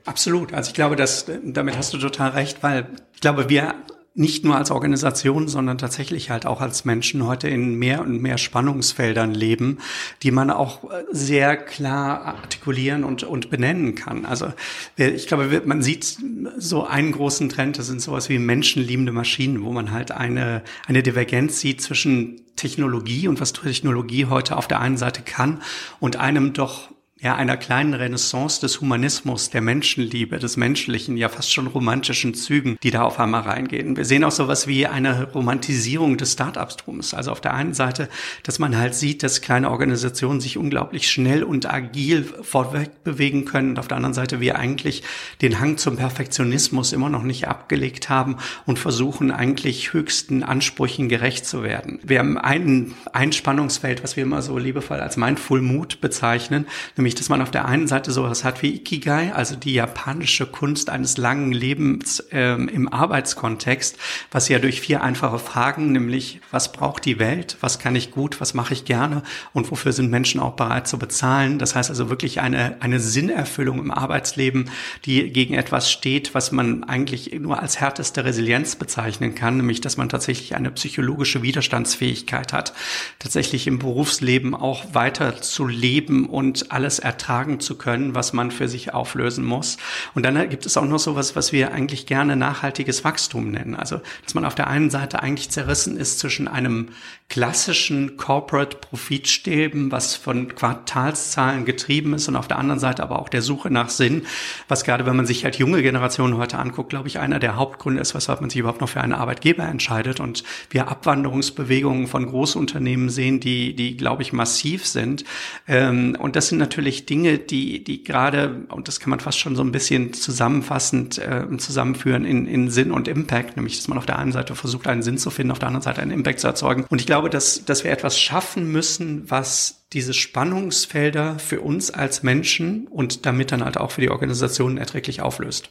Absolut. 0.05 0.53
Also 0.53 0.69
ich 0.69 0.75
glaube, 0.75 0.97
dass 0.97 1.27
damit 1.43 1.77
hast 1.77 1.94
du 1.94 1.99
total 1.99 2.31
recht, 2.31 2.62
weil 2.62 2.91
ich 3.15 3.21
glaube, 3.21 3.49
wir 3.49 3.75
nicht 4.14 4.44
nur 4.44 4.56
als 4.56 4.70
Organisation, 4.70 5.49
sondern 5.49 5.79
tatsächlich 5.79 6.29
halt 6.29 6.44
auch 6.44 6.61
als 6.61 6.85
Menschen 6.85 7.26
heute 7.26 7.49
in 7.49 7.76
mehr 7.76 8.03
und 8.03 8.20
mehr 8.20 8.37
Spannungsfeldern 8.37 9.32
leben, 9.32 9.79
die 10.23 10.31
man 10.31 10.50
auch 10.50 10.85
äh, 10.85 11.05
sehr 11.11 11.56
klar 11.56 12.23
artikulieren 12.26 13.05
und, 13.05 13.23
und 13.23 13.49
benennen 13.49 13.94
kann. 13.94 14.26
Also 14.26 14.53
ich 14.97 15.26
glaube, 15.26 15.62
man 15.64 15.82
sieht 15.82 16.19
so 16.59 16.85
einen 16.85 17.12
großen 17.12 17.49
Trend, 17.49 17.79
das 17.79 17.87
sind 17.87 18.03
sowas 18.03 18.29
wie 18.29 18.38
menschenliebende 18.38 19.12
Maschinen, 19.12 19.64
wo 19.64 19.73
man 19.73 19.93
halt 19.93 20.11
eine, 20.11 20.62
eine 20.87 21.03
Divergenz 21.03 21.61
sieht 21.61 21.81
zwischen 21.81 22.43
Technologie 22.56 23.29
und 23.29 23.41
was 23.41 23.55
Technologie 23.55 24.26
heute 24.26 24.56
auf 24.56 24.69
der 24.69 24.81
einen 24.81 24.99
Seite 24.99 25.23
kann 25.23 25.62
und 26.00 26.17
einem 26.17 26.53
doch 26.53 26.91
ja, 27.23 27.37
einer 27.37 27.57
kleinen 27.57 27.95
Renaissance 27.95 28.61
des 28.61 28.81
Humanismus, 28.81 29.49
der 29.49 29.61
Menschenliebe, 29.61 30.41
des 30.41 30.57
menschlichen, 30.57 31.17
ja 31.17 31.29
fast 31.29 31.53
schon 31.53 31.69
romantischen 31.69 32.35
Zügen, 32.35 32.77
die 32.83 32.91
da 32.91 33.03
auf 33.03 33.21
einmal 33.21 33.43
reingehen. 33.43 33.97
Wir 33.97 34.05
sehen 34.05 34.25
auch 34.25 34.33
sowas 34.33 34.67
wie 34.67 34.89
eine 34.89 35.31
Romantisierung 35.31 36.17
des 36.17 36.33
Start-ups-Tums. 36.33 37.15
Also 37.15 37.31
auf 37.31 37.41
der 37.41 37.55
einen 37.55 37.75
Seite, 37.75 38.09
dass 38.43 38.59
man 38.59 38.77
halt 38.77 38.97
sieht, 38.97 39.23
dass 39.23 39.41
kleine 39.41 39.71
Organisationen 39.71 40.41
sich 40.41 40.59
unglaublich 40.59 41.09
schnell 41.09 41.45
und 41.45 41.73
agil 41.73 42.25
vorweg 42.25 43.05
bewegen 43.05 43.45
können 43.45 43.71
und 43.71 43.79
auf 43.79 43.87
der 43.87 43.99
anderen 43.99 44.15
Seite 44.15 44.41
wir 44.41 44.59
eigentlich 44.59 45.05
den 45.43 45.61
Hang 45.61 45.77
zum 45.77 45.97
Perfektionismus 45.97 46.93
immer 46.93 47.09
noch 47.09 47.23
nicht 47.23 47.47
abgelegt 47.47 48.09
haben 48.09 48.39
und 48.67 48.81
versuchen 48.81 49.31
eigentlich 49.31 49.93
höchsten 49.93 50.43
Ansprüchen 50.43 51.09
gerecht 51.09 51.47
zu 51.47 51.63
werden. 51.63 52.01
Wir 52.03 52.19
haben 52.19 52.37
ein 52.37 52.95
Einspannungsfeld, 53.13 54.03
was 54.03 54.17
wir 54.17 54.25
immer 54.25 54.43
so 54.43 54.59
liebevoll 54.59 54.99
als 54.99 55.17
Mindful 55.17 55.63
Mood 55.63 56.01
bezeichnen, 56.01 56.67
nämlich 56.97 57.12
nämlich 57.12 57.19
dass 57.19 57.29
man 57.29 57.43
auf 57.43 57.50
der 57.50 57.67
einen 57.67 57.87
Seite 57.87 58.11
sowas 58.11 58.44
hat 58.44 58.62
wie 58.62 58.75
Ikigai, 58.75 59.32
also 59.32 59.56
die 59.56 59.75
japanische 59.75 60.47
Kunst 60.47 60.88
eines 60.88 61.17
langen 61.17 61.53
Lebens 61.53 62.25
ähm, 62.31 62.69
im 62.69 62.93
Arbeitskontext, 62.93 63.99
was 64.31 64.49
ja 64.49 64.59
durch 64.59 64.81
vier 64.81 65.03
einfache 65.03 65.38
Fragen, 65.38 65.93
nämlich 65.93 66.41
was 66.50 66.73
braucht 66.73 67.05
die 67.05 67.19
Welt, 67.19 67.56
was 67.61 67.79
kann 67.79 67.97
ich 67.97 68.11
gut, 68.11 68.41
was 68.41 68.55
mache 68.55 68.73
ich 68.73 68.85
gerne 68.85 69.23
und 69.53 69.70
wofür 69.70 69.93
sind 69.93 70.11
Menschen 70.11 70.41
auch 70.41 70.55
bereit 70.55 70.88
zu 70.88 70.99
bezahlen. 70.99 71.59
Das 71.59 71.75
heißt 71.75 71.91
also 71.91 72.09
wirklich 72.09 72.41
eine, 72.41 72.76
eine 72.81 72.99
Sinnerfüllung 72.99 73.79
im 73.79 73.91
Arbeitsleben, 73.91 74.70
die 75.05 75.31
gegen 75.31 75.55
etwas 75.55 75.91
steht, 75.91 76.35
was 76.35 76.53
man 76.53 76.85
eigentlich 76.85 77.32
nur 77.38 77.61
als 77.61 77.81
härteste 77.81 78.25
Resilienz 78.25 78.76
bezeichnen 78.76 79.35
kann, 79.35 79.58
nämlich 79.58 79.81
dass 79.81 79.97
man 79.97 80.08
tatsächlich 80.08 80.56
eine 80.56 80.70
psychologische 80.70 81.43
Widerstandsfähigkeit 81.43 82.53
hat, 82.53 82.73
tatsächlich 83.19 83.67
im 83.67 83.79
Berufsleben 83.79 84.55
auch 84.55 84.94
weiter 84.94 85.41
zu 85.43 85.67
leben 85.67 86.26
und 86.26 86.73
alles 86.73 87.02
ertragen 87.03 87.61
zu 87.61 87.77
können, 87.77 88.15
was 88.15 88.33
man 88.33 88.51
für 88.51 88.69
sich 88.69 88.95
auflösen 88.95 89.45
muss. 89.45 89.77
Und 90.15 90.25
dann 90.25 90.49
gibt 90.49 90.67
es 90.67 90.77
auch 90.77 90.85
noch 90.85 90.99
sowas, 90.99 91.37
was 91.37 91.53
wir 91.53 91.73
eigentlich 91.73 92.07
gerne 92.07 92.37
nachhaltiges 92.37 93.05
Wachstum 93.05 93.51
nennen. 93.51 93.75
Also, 93.75 94.01
dass 94.25 94.35
man 94.35 94.45
auf 94.45 94.55
der 94.55 94.69
einen 94.69 94.91
Seite 94.91 95.23
eigentlich 95.23 95.51
zerrissen 95.51 95.97
ist 95.97 96.19
zwischen 96.19 96.49
einem 96.49 96.89
klassischen 97.33 98.19
Corporate 98.19 98.77
Profitstäben, 98.77 99.91
was 99.91 100.17
von 100.17 100.55
Quartalszahlen 100.55 101.65
getrieben 101.65 102.13
ist 102.13 102.29
und 102.29 102.37
auf 102.37 102.47
der 102.47 102.59
anderen 102.59 102.79
Seite 102.79 103.03
aber 103.03 103.19
auch 103.19 103.31
der 103.31 103.41
Suche 103.41 103.71
nach 103.71 103.89
Sinn, 103.89 104.27
was 104.69 104.85
gerade 104.85 105.07
wenn 105.07 105.17
man 105.17 105.25
sich 105.25 105.43
halt 105.45 105.57
junge 105.57 105.81
Generationen 105.81 106.37
heute 106.37 106.59
anguckt, 106.59 106.91
glaube 106.91 107.09
ich, 107.09 107.21
einer 107.21 107.39
der 107.39 107.57
Hauptgründe 107.57 108.03
ist, 108.03 108.15
weshalb 108.15 108.43
man 108.43 108.51
sich 108.51 108.59
überhaupt 108.59 108.83
noch 108.83 108.89
für 108.91 109.01
einen 109.01 109.15
Arbeitgeber 109.15 109.65
entscheidet 109.65 110.21
und 110.21 110.45
wir 110.69 110.89
Abwanderungsbewegungen 110.89 112.07
von 112.07 112.27
Großunternehmen 112.27 113.09
sehen, 113.09 113.41
die, 113.41 113.75
die, 113.75 113.97
glaube 113.97 114.21
ich, 114.21 114.35
massiv 114.35 114.87
sind. 114.87 115.25
Ähm, 115.67 116.19
und 116.19 116.37
das 116.37 116.49
sind 116.49 116.59
natürlich 116.59 116.92
Dinge, 117.06 117.39
die, 117.39 117.83
die 117.83 118.05
gerade, 118.05 118.67
und 118.69 118.89
das 118.89 119.00
kann 119.00 119.11
man 119.11 119.21
fast 119.21 119.39
schon 119.39 119.56
so 119.56 119.62
ein 119.62 119.73
bisschen 119.73 120.12
zusammenfassend 120.12 121.19
äh, 121.19 121.47
zusammenführen 121.56 122.27
in, 122.27 122.47
in 122.47 122.71
Sinn 122.71 122.91
und 122.91 123.09
Impact, 123.09 123.56
nämlich, 123.56 123.79
dass 123.79 123.89
man 123.89 123.97
auf 123.97 124.06
der 124.06 124.19
einen 124.19 124.33
Seite 124.33 124.55
versucht, 124.55 124.87
einen 124.87 125.03
Sinn 125.03 125.17
zu 125.17 125.31
finden, 125.31 125.50
auf 125.50 125.59
der 125.59 125.69
anderen 125.69 125.83
Seite 125.83 126.03
einen 126.03 126.11
Impact 126.11 126.41
zu 126.41 126.47
erzeugen. 126.47 126.85
Und 126.91 127.00
ich 127.00 127.06
glaube, 127.06 127.23
glaube, 127.23 127.31
dass, 127.31 127.65
dass 127.65 127.85
wir 127.85 127.93
etwas 127.93 128.19
schaffen 128.19 128.73
müssen, 128.73 129.31
was 129.31 129.87
diese 129.93 130.13
Spannungsfelder 130.13 131.39
für 131.39 131.61
uns 131.61 131.93
als 131.93 132.25
Menschen 132.25 132.89
und 132.89 133.27
damit 133.27 133.53
dann 133.53 133.65
halt 133.65 133.79
auch 133.79 133.93
für 133.93 134.01
die 134.01 134.11
Organisationen 134.11 134.77
erträglich 134.77 135.22
auflöst. 135.22 135.70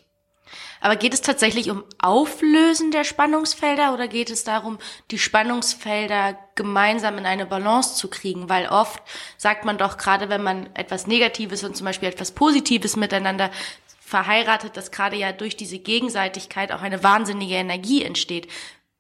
Aber 0.82 0.96
geht 0.96 1.14
es 1.14 1.22
tatsächlich 1.22 1.70
um 1.70 1.84
Auflösen 2.00 2.92
der 2.92 3.04
Spannungsfelder 3.04 3.94
oder 3.94 4.08
geht 4.08 4.30
es 4.30 4.44
darum, 4.44 4.80
die 5.12 5.20
Spannungsfelder 5.20 6.38
gemeinsam 6.56 7.18
in 7.18 7.26
eine 7.26 7.46
Balance 7.46 7.96
zu 7.96 8.10
kriegen? 8.10 8.50
Weil 8.50 8.68
oft 8.68 9.02
sagt 9.38 9.64
man 9.64 9.78
doch, 9.78 9.98
gerade 9.98 10.28
wenn 10.30 10.44
man 10.44 10.70
etwas 10.76 11.08
Negatives 11.08 11.64
und 11.64 11.78
zum 11.78 11.86
Beispiel 11.86 12.10
etwas 12.10 12.32
Positives 12.32 12.96
miteinander 12.96 13.52
verheiratet, 14.00 14.76
dass 14.76 14.92
gerade 14.92 15.16
ja 15.16 15.32
durch 15.32 15.56
diese 15.56 15.80
Gegenseitigkeit 15.80 16.72
auch 16.72 16.82
eine 16.82 17.04
wahnsinnige 17.04 17.56
Energie 17.56 18.04
entsteht 18.04 18.48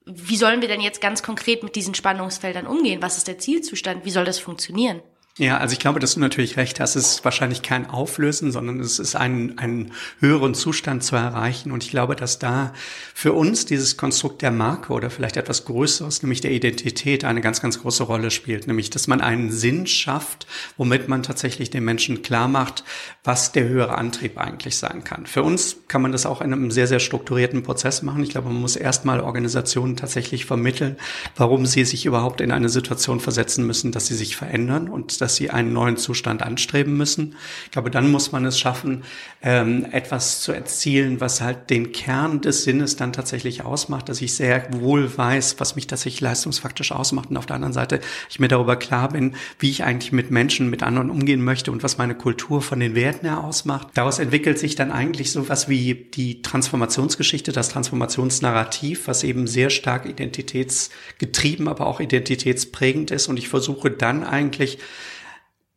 wie 0.05 0.35
sollen 0.35 0.61
wir 0.61 0.67
denn 0.67 0.81
jetzt 0.81 1.01
ganz 1.01 1.21
konkret 1.23 1.63
mit 1.63 1.75
diesen 1.75 1.93
Spannungsfeldern 1.93 2.67
umgehen? 2.67 3.01
Was 3.01 3.17
ist 3.17 3.27
der 3.27 3.37
Zielzustand? 3.37 4.03
Wie 4.05 4.11
soll 4.11 4.25
das 4.25 4.39
funktionieren? 4.39 5.01
Ja, 5.41 5.57
also 5.57 5.73
ich 5.73 5.79
glaube, 5.79 5.99
dass 5.99 6.13
du 6.13 6.19
natürlich 6.19 6.55
recht 6.55 6.79
hast. 6.79 6.95
Es 6.95 7.13
ist 7.13 7.25
wahrscheinlich 7.25 7.63
kein 7.63 7.89
Auflösen, 7.89 8.51
sondern 8.51 8.79
es 8.79 8.99
ist 8.99 9.15
ein, 9.15 9.57
einen 9.57 9.91
höheren 10.19 10.53
Zustand 10.53 11.03
zu 11.03 11.15
erreichen. 11.15 11.71
Und 11.71 11.83
ich 11.83 11.89
glaube, 11.89 12.15
dass 12.15 12.37
da 12.37 12.73
für 13.15 13.33
uns 13.33 13.65
dieses 13.65 13.97
Konstrukt 13.97 14.43
der 14.43 14.51
Marke 14.51 14.93
oder 14.93 15.09
vielleicht 15.09 15.37
etwas 15.37 15.65
Größeres, 15.65 16.21
nämlich 16.21 16.41
der 16.41 16.51
Identität, 16.51 17.23
eine 17.25 17.41
ganz, 17.41 17.59
ganz 17.59 17.81
große 17.81 18.03
Rolle 18.03 18.29
spielt. 18.29 18.67
Nämlich, 18.67 18.91
dass 18.91 19.07
man 19.07 19.19
einen 19.19 19.51
Sinn 19.51 19.87
schafft, 19.87 20.45
womit 20.77 21.07
man 21.07 21.23
tatsächlich 21.23 21.71
den 21.71 21.85
Menschen 21.85 22.21
klar 22.21 22.47
macht, 22.47 22.83
was 23.23 23.51
der 23.51 23.67
höhere 23.67 23.97
Antrieb 23.97 24.37
eigentlich 24.37 24.77
sein 24.77 25.03
kann. 25.03 25.25
Für 25.25 25.41
uns 25.41 25.77
kann 25.87 26.03
man 26.03 26.11
das 26.11 26.27
auch 26.27 26.41
in 26.41 26.53
einem 26.53 26.69
sehr, 26.69 26.85
sehr 26.85 26.99
strukturierten 26.99 27.63
Prozess 27.63 28.03
machen. 28.03 28.21
Ich 28.21 28.29
glaube, 28.29 28.49
man 28.49 28.61
muss 28.61 28.75
erstmal 28.75 29.21
Organisationen 29.21 29.95
tatsächlich 29.95 30.45
vermitteln, 30.45 30.97
warum 31.35 31.65
sie 31.65 31.83
sich 31.83 32.05
überhaupt 32.05 32.41
in 32.41 32.51
eine 32.51 32.69
Situation 32.69 33.19
versetzen 33.19 33.65
müssen, 33.65 33.91
dass 33.91 34.05
sie 34.05 34.15
sich 34.15 34.35
verändern 34.35 34.87
und 34.87 35.19
dass 35.19 35.30
dass 35.31 35.37
sie 35.37 35.49
einen 35.49 35.71
neuen 35.71 35.95
Zustand 35.95 36.43
anstreben 36.43 36.97
müssen. 36.97 37.37
Ich 37.63 37.71
glaube, 37.71 37.89
dann 37.89 38.11
muss 38.11 38.33
man 38.33 38.43
es 38.43 38.59
schaffen, 38.59 39.03
ähm, 39.41 39.87
etwas 39.89 40.41
zu 40.41 40.51
erzielen, 40.51 41.21
was 41.21 41.39
halt 41.39 41.69
den 41.69 41.93
Kern 41.93 42.41
des 42.41 42.65
Sinnes 42.65 42.97
dann 42.97 43.13
tatsächlich 43.13 43.63
ausmacht, 43.63 44.09
dass 44.09 44.21
ich 44.21 44.35
sehr 44.35 44.67
wohl 44.73 45.17
weiß, 45.17 45.55
was 45.59 45.77
mich 45.77 45.87
tatsächlich 45.87 46.19
leistungsfaktisch 46.19 46.91
ausmacht 46.91 47.29
und 47.29 47.37
auf 47.37 47.45
der 47.45 47.55
anderen 47.55 47.71
Seite 47.71 48.01
ich 48.29 48.41
mir 48.41 48.49
darüber 48.49 48.75
klar 48.75 49.07
bin, 49.07 49.35
wie 49.57 49.69
ich 49.69 49.85
eigentlich 49.85 50.11
mit 50.11 50.31
Menschen, 50.31 50.69
mit 50.69 50.83
anderen 50.83 51.09
umgehen 51.09 51.41
möchte 51.41 51.71
und 51.71 51.81
was 51.81 51.97
meine 51.97 52.15
Kultur 52.15 52.61
von 52.61 52.81
den 52.81 52.93
Werten 52.93 53.25
her 53.25 53.41
ausmacht. 53.41 53.87
Daraus 53.93 54.19
entwickelt 54.19 54.59
sich 54.59 54.75
dann 54.75 54.91
eigentlich 54.91 55.31
so 55.31 55.47
was 55.47 55.69
wie 55.69 56.09
die 56.13 56.41
Transformationsgeschichte, 56.41 57.53
das 57.53 57.69
Transformationsnarrativ, 57.69 59.07
was 59.07 59.23
eben 59.23 59.47
sehr 59.47 59.69
stark 59.69 60.05
identitätsgetrieben, 60.05 61.69
aber 61.69 61.87
auch 61.87 62.01
identitätsprägend 62.01 63.11
ist 63.11 63.29
und 63.29 63.37
ich 63.37 63.47
versuche 63.47 63.91
dann 63.91 64.25
eigentlich 64.25 64.77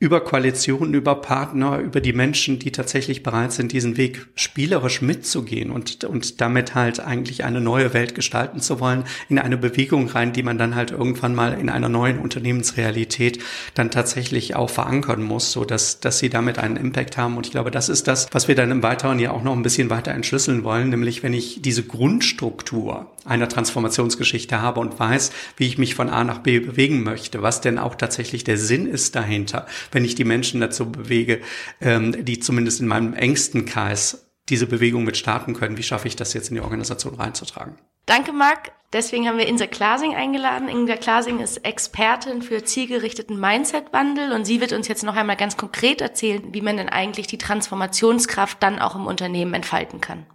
über 0.00 0.20
Koalitionen, 0.20 0.92
über 0.92 1.14
Partner, 1.14 1.78
über 1.78 2.00
die 2.00 2.12
Menschen, 2.12 2.58
die 2.58 2.72
tatsächlich 2.72 3.22
bereit 3.22 3.52
sind, 3.52 3.72
diesen 3.72 3.96
Weg 3.96 4.26
spielerisch 4.34 5.00
mitzugehen 5.00 5.70
und, 5.70 6.04
und 6.04 6.40
damit 6.40 6.74
halt 6.74 6.98
eigentlich 6.98 7.44
eine 7.44 7.60
neue 7.60 7.94
Welt 7.94 8.14
gestalten 8.14 8.60
zu 8.60 8.80
wollen, 8.80 9.04
in 9.28 9.38
eine 9.38 9.56
Bewegung 9.56 10.08
rein, 10.08 10.32
die 10.32 10.42
man 10.42 10.58
dann 10.58 10.74
halt 10.74 10.90
irgendwann 10.90 11.34
mal 11.34 11.58
in 11.58 11.70
einer 11.70 11.88
neuen 11.88 12.18
Unternehmensrealität 12.18 13.38
dann 13.74 13.92
tatsächlich 13.92 14.56
auch 14.56 14.68
verankern 14.68 15.22
muss, 15.22 15.52
so 15.52 15.64
dass, 15.64 16.00
dass 16.00 16.18
sie 16.18 16.28
damit 16.28 16.58
einen 16.58 16.76
Impact 16.76 17.16
haben. 17.16 17.36
Und 17.36 17.46
ich 17.46 17.52
glaube, 17.52 17.70
das 17.70 17.88
ist 17.88 18.08
das, 18.08 18.26
was 18.32 18.48
wir 18.48 18.56
dann 18.56 18.72
im 18.72 18.82
Weiteren 18.82 19.20
ja 19.20 19.30
auch 19.30 19.44
noch 19.44 19.56
ein 19.56 19.62
bisschen 19.62 19.90
weiter 19.90 20.10
entschlüsseln 20.10 20.64
wollen, 20.64 20.90
nämlich 20.90 21.22
wenn 21.22 21.32
ich 21.32 21.62
diese 21.62 21.84
Grundstruktur 21.84 23.13
einer 23.24 23.48
Transformationsgeschichte 23.48 24.60
habe 24.60 24.80
und 24.80 24.98
weiß, 24.98 25.32
wie 25.56 25.66
ich 25.66 25.78
mich 25.78 25.94
von 25.94 26.08
A 26.08 26.24
nach 26.24 26.38
B 26.38 26.60
bewegen 26.60 27.02
möchte, 27.02 27.42
was 27.42 27.60
denn 27.60 27.78
auch 27.78 27.94
tatsächlich 27.94 28.44
der 28.44 28.58
Sinn 28.58 28.86
ist 28.86 29.14
dahinter, 29.14 29.66
wenn 29.92 30.04
ich 30.04 30.14
die 30.14 30.24
Menschen 30.24 30.60
dazu 30.60 30.90
bewege, 30.90 31.40
ähm, 31.80 32.24
die 32.24 32.40
zumindest 32.40 32.80
in 32.80 32.86
meinem 32.86 33.14
engsten 33.14 33.64
Kreis 33.64 34.26
diese 34.48 34.66
Bewegung 34.66 35.04
mit 35.04 35.16
starten 35.16 35.54
können. 35.54 35.78
Wie 35.78 35.82
schaffe 35.82 36.08
ich 36.08 36.16
das 36.16 36.34
jetzt 36.34 36.50
in 36.50 36.56
die 36.56 36.60
Organisation 36.60 37.14
reinzutragen? 37.14 37.78
Danke, 38.06 38.32
Marc. 38.32 38.72
Deswegen 38.92 39.26
haben 39.26 39.38
wir 39.38 39.48
Insa 39.48 39.66
Klasing 39.66 40.14
eingeladen. 40.14 40.68
Inga 40.68 40.96
Klasing 40.96 41.40
ist 41.40 41.64
Expertin 41.64 42.42
für 42.42 42.62
zielgerichteten 42.62 43.40
Mindset-Wandel 43.40 44.32
und 44.32 44.44
sie 44.44 44.60
wird 44.60 44.72
uns 44.72 44.86
jetzt 44.86 45.02
noch 45.02 45.16
einmal 45.16 45.36
ganz 45.36 45.56
konkret 45.56 46.00
erzählen, 46.00 46.42
wie 46.52 46.60
man 46.60 46.76
denn 46.76 46.88
eigentlich 46.88 47.26
die 47.26 47.38
Transformationskraft 47.38 48.62
dann 48.62 48.78
auch 48.78 48.94
im 48.94 49.06
Unternehmen 49.06 49.54
entfalten 49.54 50.00
kann. 50.00 50.26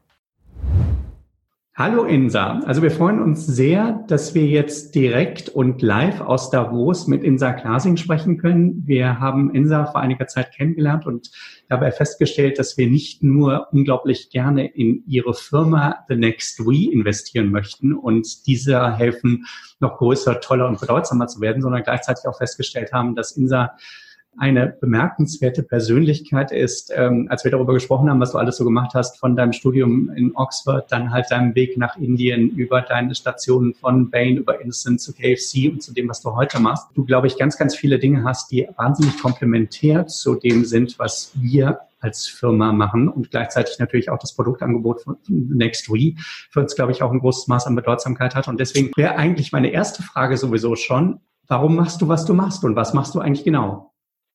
Hallo 1.80 2.04
Insa. 2.04 2.60
Also 2.66 2.82
wir 2.82 2.92
freuen 2.92 3.22
uns 3.22 3.46
sehr, 3.46 4.04
dass 4.10 4.36
wir 4.36 4.46
jetzt 4.46 4.96
direkt 4.96 5.48
und 5.48 5.82
live 5.82 6.20
aus 6.20 6.50
Davos 6.50 7.08
mit 7.08 7.24
Insa 7.24 7.54
Klasing 7.54 7.96
sprechen 7.96 8.38
können. 8.38 8.86
Wir 8.86 9.22
haben 9.22 9.56
Insa 9.56 9.86
vor 9.86 10.02
einiger 10.02 10.28
Zeit 10.28 10.52
kennengelernt 10.52 11.08
und 11.08 11.32
dabei 11.70 11.94
festgestellt, 11.94 12.60
dass 12.60 12.78
wir 12.78 12.90
nicht 12.90 13.24
nur 13.24 13.70
unglaublich 13.72 14.30
gerne 14.30 14.68
in 14.68 15.06
ihre 15.08 15.34
Firma 15.34 16.04
The 16.10 16.18
Next 16.18 16.60
We 16.66 16.92
investieren 16.92 17.50
möchten 17.50 17.94
und 17.94 18.46
dieser 18.46 18.98
helfen, 18.98 19.46
noch 19.80 20.00
größer, 20.00 20.42
toller 20.42 20.68
und 20.68 20.82
bedeutsamer 20.82 21.28
zu 21.28 21.40
werden, 21.40 21.62
sondern 21.62 21.84
gleichzeitig 21.84 22.28
auch 22.28 22.38
festgestellt 22.38 22.92
haben, 22.92 23.16
dass 23.16 23.32
Insa 23.32 23.72
eine 24.38 24.68
bemerkenswerte 24.68 25.64
Persönlichkeit 25.64 26.52
ist, 26.52 26.92
ähm, 26.96 27.28
als 27.30 27.44
wir 27.44 27.52
darüber 27.52 27.74
gesprochen 27.74 28.10
haben, 28.10 28.20
was 28.20 28.32
du 28.32 28.38
alles 28.38 28.58
so 28.58 28.64
gemacht 28.64 28.94
hast, 28.94 29.18
von 29.18 29.36
deinem 29.36 29.54
Studium 29.54 30.10
in 30.16 30.36
Oxford, 30.36 30.92
dann 30.92 31.12
halt 31.12 31.30
deinem 31.30 31.56
Weg 31.56 31.78
nach 31.78 31.98
Indien, 31.98 32.50
über 32.50 32.82
deine 32.82 33.16
Stationen 33.16 33.74
von 33.74 34.10
Bain, 34.10 34.38
über 34.38 34.62
Instant 34.62 35.02
zu 35.02 35.14
KFC 35.14 35.72
und 35.72 35.84
zu 35.84 35.94
dem, 35.94 36.08
was 36.08 36.22
du 36.22 36.36
heute 36.36 36.60
machst. 36.60 36.88
Du, 36.96 37.04
glaube 37.04 37.28
ich, 37.28 37.38
ganz, 37.38 37.58
ganz 37.58 37.76
viele 37.76 38.00
Dinge 38.00 38.24
hast, 38.24 38.52
die 38.52 38.68
wahnsinnig 38.78 39.20
komplementär 39.20 40.08
zu 40.08 40.36
dem 40.36 40.64
sind, 40.64 40.98
was 41.00 41.32
wir 41.36 41.80
als 42.00 42.28
Firma 42.28 42.72
machen 42.72 43.10
und 43.10 43.30
gleichzeitig 43.32 43.78
natürlich 43.80 44.10
auch 44.10 44.20
das 44.20 44.34
Produktangebot 44.34 45.02
von 45.02 45.18
NextWe 45.28 46.16
für 46.50 46.62
uns, 46.62 46.76
glaube 46.76 46.92
ich, 46.94 47.02
auch 47.04 47.12
ein 47.12 47.20
großes 47.20 47.48
Maß 47.48 47.68
an 47.68 47.76
Bedeutsamkeit 47.76 48.36
hat. 48.36 48.48
Und 48.48 48.60
deswegen 48.60 48.92
wäre 48.96 49.18
eigentlich 49.18 49.52
meine 49.52 49.72
erste 49.72 50.02
Frage 50.02 50.38
sowieso 50.38 50.76
schon, 50.76 51.20
warum 51.48 51.76
machst 51.76 52.02
du, 52.02 52.08
was 52.08 52.26
du 52.26 52.34
machst 52.34 52.64
und 52.64 52.76
was 52.76 52.94
machst 52.94 53.16
du 53.16 53.20
eigentlich 53.20 53.44
genau? 53.44 53.92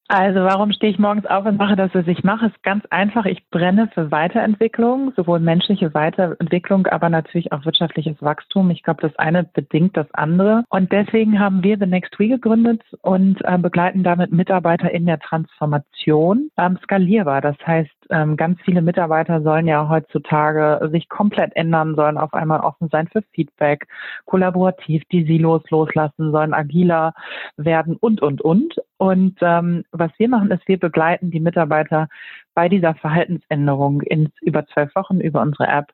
Also 0.08 0.40
warum 0.40 0.70
stehe 0.72 0.92
ich 0.92 0.98
morgens 0.98 1.24
auf 1.26 1.46
und 1.46 1.56
mache 1.56 1.76
das, 1.76 1.94
was 1.94 2.06
ich 2.06 2.22
mache? 2.24 2.46
Ist 2.46 2.62
ganz 2.62 2.84
einfach. 2.90 3.24
Ich 3.24 3.48
brenne 3.48 3.88
für 3.94 4.10
Weiterentwicklung, 4.10 5.12
sowohl 5.16 5.40
menschliche 5.40 5.94
Weiterentwicklung, 5.94 6.86
aber 6.88 7.08
natürlich 7.08 7.52
auch 7.52 7.64
wirtschaftliches 7.64 8.20
Wachstum. 8.20 8.70
Ich 8.70 8.82
glaube, 8.82 9.00
das 9.00 9.16
eine 9.16 9.44
bedingt 9.44 9.96
das 9.96 10.06
andere. 10.12 10.64
Und 10.68 10.92
deswegen 10.92 11.40
haben 11.40 11.62
wir 11.62 11.78
The 11.78 11.86
Next 11.86 12.18
We 12.18 12.28
gegründet 12.28 12.82
und 13.00 13.42
äh, 13.44 13.56
begleiten 13.56 14.02
damit 14.02 14.30
Mitarbeiter 14.30 14.90
in 14.90 15.06
der 15.06 15.20
Transformation 15.20 16.50
ähm, 16.58 16.78
skalierbar. 16.82 17.40
Das 17.40 17.56
heißt, 17.66 17.90
ähm, 18.10 18.36
ganz 18.36 18.60
viele 18.62 18.82
Mitarbeiter 18.82 19.42
sollen 19.42 19.66
ja 19.66 19.88
heutzutage 19.88 20.88
sich 20.90 21.08
komplett 21.08 21.54
ändern, 21.56 21.94
sollen 21.94 22.18
auf 22.18 22.34
einmal 22.34 22.60
offen 22.60 22.88
sein 22.90 23.08
für 23.08 23.22
Feedback, 23.32 23.86
kollaborativ 24.24 25.02
die 25.10 25.24
Silos 25.24 25.62
loslassen, 25.70 26.32
sollen 26.32 26.54
agiler 26.54 27.14
werden 27.56 27.96
und, 27.96 28.22
und, 28.22 28.40
und. 28.40 28.76
Und 28.98 29.38
ähm, 29.40 29.84
was 29.92 30.10
wir 30.18 30.28
machen, 30.28 30.50
ist, 30.50 30.66
wir 30.68 30.78
begleiten 30.78 31.30
die 31.30 31.40
Mitarbeiter 31.40 32.08
bei 32.54 32.68
dieser 32.68 32.94
Verhaltensänderung 32.94 34.02
in 34.02 34.30
über 34.40 34.66
zwölf 34.66 34.94
Wochen 34.94 35.20
über 35.20 35.42
unsere 35.42 35.66
App 35.66 35.92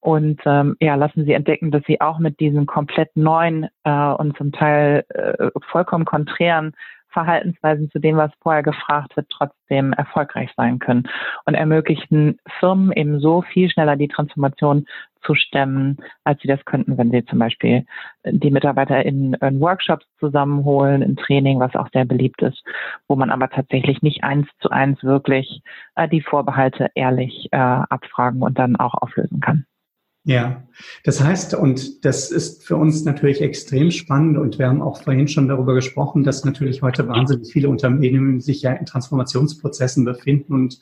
und 0.00 0.40
ähm, 0.44 0.76
ja, 0.80 0.94
lassen 0.94 1.24
sie 1.24 1.32
entdecken, 1.32 1.72
dass 1.72 1.82
sie 1.86 2.00
auch 2.00 2.20
mit 2.20 2.38
diesen 2.38 2.66
komplett 2.66 3.16
neuen 3.16 3.66
äh, 3.82 3.90
und 3.90 4.36
zum 4.36 4.52
Teil 4.52 5.04
äh, 5.08 5.50
vollkommen 5.70 6.04
konträren 6.04 6.74
Verhaltensweisen 7.16 7.90
zu 7.90 7.98
dem, 7.98 8.18
was 8.18 8.30
vorher 8.42 8.62
gefragt 8.62 9.16
wird, 9.16 9.30
trotzdem 9.30 9.94
erfolgreich 9.94 10.50
sein 10.54 10.78
können 10.78 11.08
und 11.46 11.54
ermöglichen 11.54 12.38
Firmen 12.60 12.92
eben 12.92 13.20
so 13.20 13.40
viel 13.40 13.70
schneller 13.70 13.96
die 13.96 14.08
Transformation 14.08 14.86
zu 15.22 15.34
stemmen, 15.34 15.96
als 16.24 16.42
sie 16.42 16.48
das 16.48 16.62
könnten, 16.66 16.98
wenn 16.98 17.10
sie 17.10 17.24
zum 17.24 17.38
Beispiel 17.38 17.86
die 18.26 18.50
Mitarbeiter 18.50 19.02
in, 19.02 19.32
in 19.32 19.60
Workshops 19.60 20.04
zusammenholen, 20.20 21.00
in 21.00 21.16
Training, 21.16 21.58
was 21.58 21.74
auch 21.74 21.88
sehr 21.94 22.04
beliebt 22.04 22.42
ist, 22.42 22.62
wo 23.08 23.16
man 23.16 23.30
aber 23.30 23.48
tatsächlich 23.48 24.02
nicht 24.02 24.22
eins 24.22 24.46
zu 24.60 24.68
eins 24.68 25.02
wirklich 25.02 25.62
äh, 25.94 26.06
die 26.08 26.20
Vorbehalte 26.20 26.90
ehrlich 26.94 27.48
äh, 27.50 27.56
abfragen 27.56 28.42
und 28.42 28.58
dann 28.58 28.76
auch 28.76 28.92
auflösen 28.92 29.40
kann. 29.40 29.64
Ja, 30.28 30.64
das 31.04 31.22
heißt, 31.22 31.54
und 31.54 32.04
das 32.04 32.32
ist 32.32 32.66
für 32.66 32.74
uns 32.74 33.04
natürlich 33.04 33.40
extrem 33.40 33.92
spannend 33.92 34.36
und 34.36 34.58
wir 34.58 34.66
haben 34.66 34.82
auch 34.82 35.00
vorhin 35.00 35.28
schon 35.28 35.46
darüber 35.46 35.72
gesprochen, 35.72 36.24
dass 36.24 36.44
natürlich 36.44 36.82
heute 36.82 37.06
wahnsinnig 37.06 37.52
viele 37.52 37.68
Unternehmen 37.68 38.40
sich 38.40 38.60
ja 38.62 38.72
in 38.72 38.86
Transformationsprozessen 38.86 40.04
befinden 40.04 40.52
und 40.52 40.80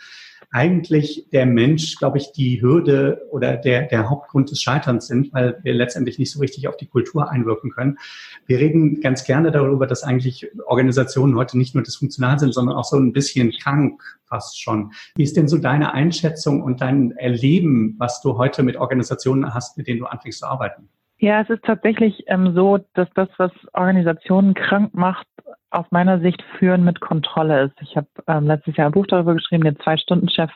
eigentlich 0.54 1.26
der 1.32 1.46
Mensch, 1.46 1.96
glaube 1.96 2.18
ich, 2.18 2.30
die 2.30 2.62
Hürde 2.62 3.26
oder 3.32 3.56
der, 3.56 3.88
der 3.88 4.08
Hauptgrund 4.08 4.52
des 4.52 4.62
Scheiterns 4.62 5.08
sind, 5.08 5.32
weil 5.32 5.58
wir 5.64 5.74
letztendlich 5.74 6.20
nicht 6.20 6.30
so 6.30 6.38
richtig 6.38 6.68
auf 6.68 6.76
die 6.76 6.86
Kultur 6.86 7.28
einwirken 7.28 7.72
können. 7.72 7.98
Wir 8.46 8.60
reden 8.60 9.00
ganz 9.00 9.24
gerne 9.24 9.50
darüber, 9.50 9.88
dass 9.88 10.04
eigentlich 10.04 10.48
Organisationen 10.64 11.34
heute 11.34 11.58
nicht 11.58 11.74
nur 11.74 11.82
dysfunktional 11.82 12.38
sind, 12.38 12.54
sondern 12.54 12.76
auch 12.76 12.84
so 12.84 12.96
ein 12.96 13.12
bisschen 13.12 13.50
krank 13.50 14.00
fast 14.26 14.62
schon. 14.62 14.92
Wie 15.16 15.24
ist 15.24 15.36
denn 15.36 15.48
so 15.48 15.58
deine 15.58 15.92
Einschätzung 15.92 16.62
und 16.62 16.80
dein 16.80 17.10
Erleben, 17.10 17.96
was 17.98 18.22
du 18.22 18.38
heute 18.38 18.62
mit 18.62 18.76
Organisationen 18.76 19.54
hast, 19.54 19.76
mit 19.76 19.88
denen 19.88 19.98
du 19.98 20.06
anfängst 20.06 20.38
zu 20.38 20.46
arbeiten? 20.46 20.88
Ja, 21.18 21.40
es 21.40 21.48
ist 21.48 21.64
tatsächlich 21.64 22.24
ähm, 22.26 22.54
so, 22.54 22.78
dass 22.94 23.08
das, 23.14 23.28
was 23.38 23.52
Organisationen 23.72 24.54
krank 24.54 24.94
macht, 24.94 25.26
aus 25.74 25.86
meiner 25.90 26.20
Sicht 26.20 26.42
Führen 26.58 26.84
mit 26.84 27.00
Kontrolle 27.00 27.64
ist. 27.64 27.74
Ich 27.80 27.96
habe 27.96 28.06
ähm, 28.28 28.46
letztes 28.46 28.76
Jahr 28.76 28.86
ein 28.86 28.92
Buch 28.92 29.06
darüber 29.06 29.34
geschrieben, 29.34 29.64
den 29.64 29.78
Zwei-Stunden-Chef, 29.80 30.50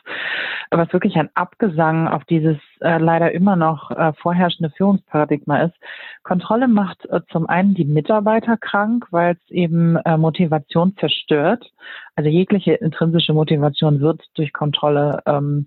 was 0.71 0.93
wirklich 0.93 1.15
ein 1.17 1.29
Abgesang 1.33 2.07
auf 2.07 2.23
dieses 2.25 2.57
äh, 2.79 2.97
leider 2.97 3.31
immer 3.33 3.55
noch 3.55 3.91
äh, 3.91 4.13
vorherrschende 4.13 4.71
Führungsparadigma 4.75 5.63
ist. 5.63 5.75
Kontrolle 6.23 6.67
macht 6.67 7.05
äh, 7.09 7.19
zum 7.31 7.47
einen 7.49 7.73
die 7.73 7.85
Mitarbeiter 7.85 8.55
krank, 8.57 9.07
weil 9.11 9.33
es 9.33 9.51
eben 9.51 9.97
äh, 9.97 10.17
Motivation 10.17 10.95
zerstört. 10.97 11.69
Also 12.15 12.29
jegliche 12.29 12.73
intrinsische 12.73 13.33
Motivation 13.33 13.99
wird 13.99 14.21
durch 14.35 14.53
Kontrolle 14.53 15.21
ähm, 15.25 15.65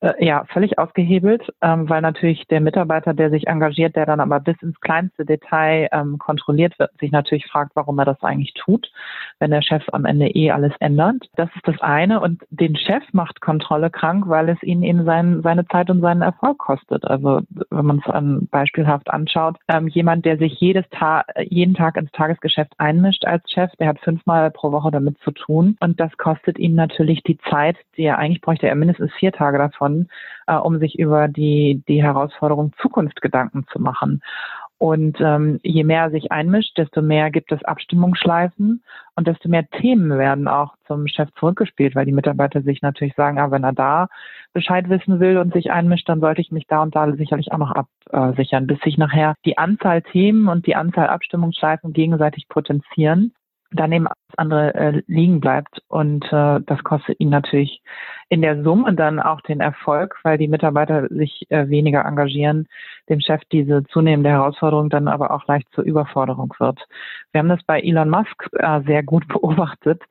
äh, 0.00 0.24
ja, 0.24 0.44
völlig 0.52 0.78
ausgehebelt, 0.78 1.42
ähm, 1.60 1.88
weil 1.88 2.00
natürlich 2.02 2.46
der 2.46 2.60
Mitarbeiter, 2.60 3.14
der 3.14 3.30
sich 3.30 3.48
engagiert, 3.48 3.96
der 3.96 4.06
dann 4.06 4.20
aber 4.20 4.38
bis 4.40 4.60
ins 4.62 4.80
kleinste 4.80 5.24
Detail 5.24 5.88
ähm, 5.92 6.18
kontrolliert 6.18 6.78
wird, 6.78 6.92
sich 7.00 7.10
natürlich 7.10 7.46
fragt, 7.46 7.72
warum 7.74 7.98
er 7.98 8.04
das 8.04 8.22
eigentlich 8.22 8.54
tut, 8.54 8.90
wenn 9.40 9.50
der 9.50 9.62
Chef 9.62 9.82
am 9.92 10.04
Ende 10.04 10.28
eh 10.28 10.50
alles 10.50 10.72
ändert. 10.80 11.28
Das 11.36 11.48
ist 11.54 11.66
das 11.66 11.80
eine. 11.80 12.20
Und 12.20 12.42
den 12.50 12.76
Chef 12.76 13.02
macht 13.12 13.40
Kontrolle 13.40 13.90
krank, 13.90 14.24
weil 14.28 14.48
es 14.48 14.62
ihn 14.62 14.82
eben 14.82 15.04
sein, 15.04 15.42
seine 15.42 15.66
Zeit 15.66 15.90
und 15.90 16.00
seinen 16.00 16.22
Erfolg 16.22 16.58
kostet. 16.58 17.04
Also 17.04 17.40
wenn 17.70 17.86
man 17.86 18.02
es 18.04 18.48
beispielhaft 18.50 19.10
anschaut, 19.10 19.56
ähm, 19.68 19.88
jemand, 19.88 20.24
der 20.24 20.38
sich 20.38 20.58
jedes 20.60 20.84
Ta 20.90 21.24
jeden 21.40 21.74
Tag 21.74 21.96
ins 21.96 22.10
Tagesgeschäft 22.12 22.72
einmischt 22.78 23.24
als 23.24 23.48
Chef, 23.50 23.70
der 23.78 23.88
hat 23.88 24.00
fünfmal 24.00 24.50
pro 24.50 24.72
Woche 24.72 24.90
damit 24.90 25.18
zu 25.18 25.30
tun. 25.30 25.76
Und 25.80 26.00
das 26.00 26.16
kostet 26.16 26.58
ihn 26.58 26.74
natürlich 26.74 27.22
die 27.22 27.38
Zeit, 27.50 27.76
die 27.96 28.04
er 28.04 28.18
eigentlich 28.18 28.40
bräuchte 28.40 28.68
er 28.68 28.74
mindestens 28.74 29.12
vier 29.14 29.32
Tage 29.32 29.58
davon, 29.58 30.08
äh, 30.46 30.54
um 30.54 30.78
sich 30.78 30.98
über 30.98 31.28
die, 31.28 31.82
die 31.88 32.02
Herausforderung 32.02 32.72
Zukunft 32.80 33.20
Gedanken 33.20 33.66
zu 33.72 33.80
machen. 33.80 34.22
Und 34.78 35.20
ähm, 35.20 35.58
je 35.64 35.82
mehr 35.82 36.02
er 36.02 36.10
sich 36.10 36.30
einmischt, 36.30 36.78
desto 36.78 37.02
mehr 37.02 37.32
gibt 37.32 37.50
es 37.50 37.64
Abstimmungsschleifen 37.64 38.84
und 39.16 39.26
desto 39.26 39.48
mehr 39.48 39.68
Themen 39.68 40.16
werden 40.16 40.46
auch 40.46 40.76
zum 40.86 41.08
Chef 41.08 41.28
zurückgespielt, 41.38 41.96
weil 41.96 42.06
die 42.06 42.12
Mitarbeiter 42.12 42.62
sich 42.62 42.80
natürlich 42.80 43.14
sagen, 43.16 43.40
ah, 43.40 43.50
wenn 43.50 43.64
er 43.64 43.72
da 43.72 44.08
Bescheid 44.52 44.88
wissen 44.88 45.18
will 45.18 45.38
und 45.38 45.52
sich 45.52 45.72
einmischt, 45.72 46.08
dann 46.08 46.20
sollte 46.20 46.40
ich 46.40 46.52
mich 46.52 46.68
da 46.68 46.82
und 46.82 46.94
da 46.94 47.12
sicherlich 47.16 47.50
auch 47.50 47.58
noch 47.58 47.72
absichern, 47.72 48.68
bis 48.68 48.78
sich 48.80 48.98
nachher 48.98 49.34
die 49.44 49.58
Anzahl 49.58 50.02
Themen 50.02 50.46
und 50.46 50.66
die 50.66 50.76
Anzahl 50.76 51.08
Abstimmungsschleifen 51.08 51.92
gegenseitig 51.92 52.48
potenzieren 52.48 53.32
daneben 53.70 54.06
alles 54.06 54.18
andere 54.36 54.74
äh, 54.74 55.02
liegen 55.06 55.40
bleibt. 55.40 55.82
Und 55.88 56.24
äh, 56.32 56.60
das 56.64 56.82
kostet 56.84 57.18
ihn 57.20 57.28
natürlich 57.28 57.82
in 58.28 58.42
der 58.42 58.62
Summe 58.62 58.94
dann 58.94 59.20
auch 59.20 59.40
den 59.42 59.60
Erfolg, 59.60 60.16
weil 60.22 60.38
die 60.38 60.48
Mitarbeiter 60.48 61.08
sich 61.08 61.46
äh, 61.50 61.68
weniger 61.68 62.04
engagieren, 62.04 62.68
dem 63.08 63.20
Chef 63.20 63.40
diese 63.52 63.84
zunehmende 63.84 64.30
Herausforderung 64.30 64.90
dann 64.90 65.08
aber 65.08 65.30
auch 65.30 65.46
leicht 65.46 65.68
zur 65.72 65.84
Überforderung 65.84 66.52
wird. 66.58 66.80
Wir 67.32 67.40
haben 67.40 67.48
das 67.48 67.62
bei 67.64 67.80
Elon 67.80 68.10
Musk 68.10 68.48
äh, 68.52 68.80
sehr 68.86 69.02
gut 69.02 69.26
beobachtet, 69.28 70.02